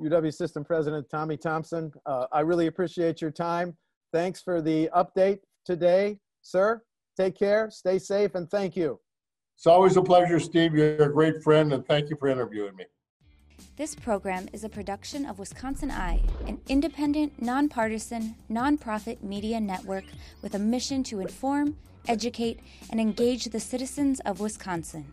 UW 0.00 0.32
System 0.32 0.64
President 0.64 1.08
Tommy 1.10 1.36
Thompson, 1.36 1.92
uh, 2.06 2.26
I 2.32 2.40
really 2.40 2.66
appreciate 2.66 3.20
your 3.20 3.30
time. 3.30 3.76
Thanks 4.12 4.42
for 4.42 4.60
the 4.60 4.90
update 4.96 5.40
today, 5.64 6.18
sir. 6.40 6.82
Take 7.16 7.38
care, 7.38 7.70
stay 7.70 7.98
safe, 7.98 8.34
and 8.34 8.50
thank 8.50 8.74
you. 8.74 8.98
It's 9.56 9.66
always 9.66 9.96
a 9.96 10.02
pleasure, 10.02 10.40
Steve. 10.40 10.74
You're 10.74 11.02
a 11.02 11.12
great 11.12 11.42
friend, 11.42 11.72
and 11.72 11.86
thank 11.86 12.10
you 12.10 12.16
for 12.16 12.28
interviewing 12.28 12.74
me. 12.74 12.84
This 13.76 13.94
program 13.94 14.48
is 14.52 14.64
a 14.64 14.68
production 14.68 15.24
of 15.26 15.36
WisconsinEye, 15.36 16.48
an 16.48 16.60
independent, 16.68 17.40
nonpartisan, 17.40 18.34
nonprofit 18.50 19.22
media 19.22 19.60
network 19.60 20.04
with 20.40 20.54
a 20.54 20.58
mission 20.58 21.04
to 21.04 21.20
inform, 21.20 21.76
educate, 22.08 22.60
and 22.90 23.00
engage 23.00 23.44
the 23.46 23.60
citizens 23.60 24.20
of 24.20 24.40
Wisconsin. 24.40 25.06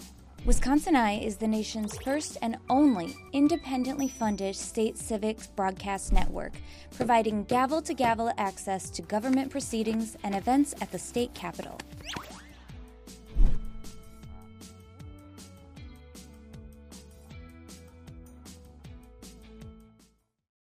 WisconsinEye 0.45 1.25
is 1.25 1.35
the 1.35 1.47
nation's 1.47 1.97
first 1.97 2.37
and 2.41 2.57
only 2.69 3.13
independently 3.33 4.07
funded 4.07 4.55
state 4.55 4.97
civics 4.97 5.47
broadcast 5.47 6.13
network, 6.13 6.53
providing 6.95 7.43
gavel 7.43 7.81
to 7.81 7.93
gavel 7.93 8.31
access 8.37 8.89
to 8.89 9.01
government 9.01 9.51
proceedings 9.51 10.15
and 10.23 10.33
events 10.33 10.73
at 10.81 10.91
the 10.91 10.99
state 10.99 11.33
capitol. 11.33 11.77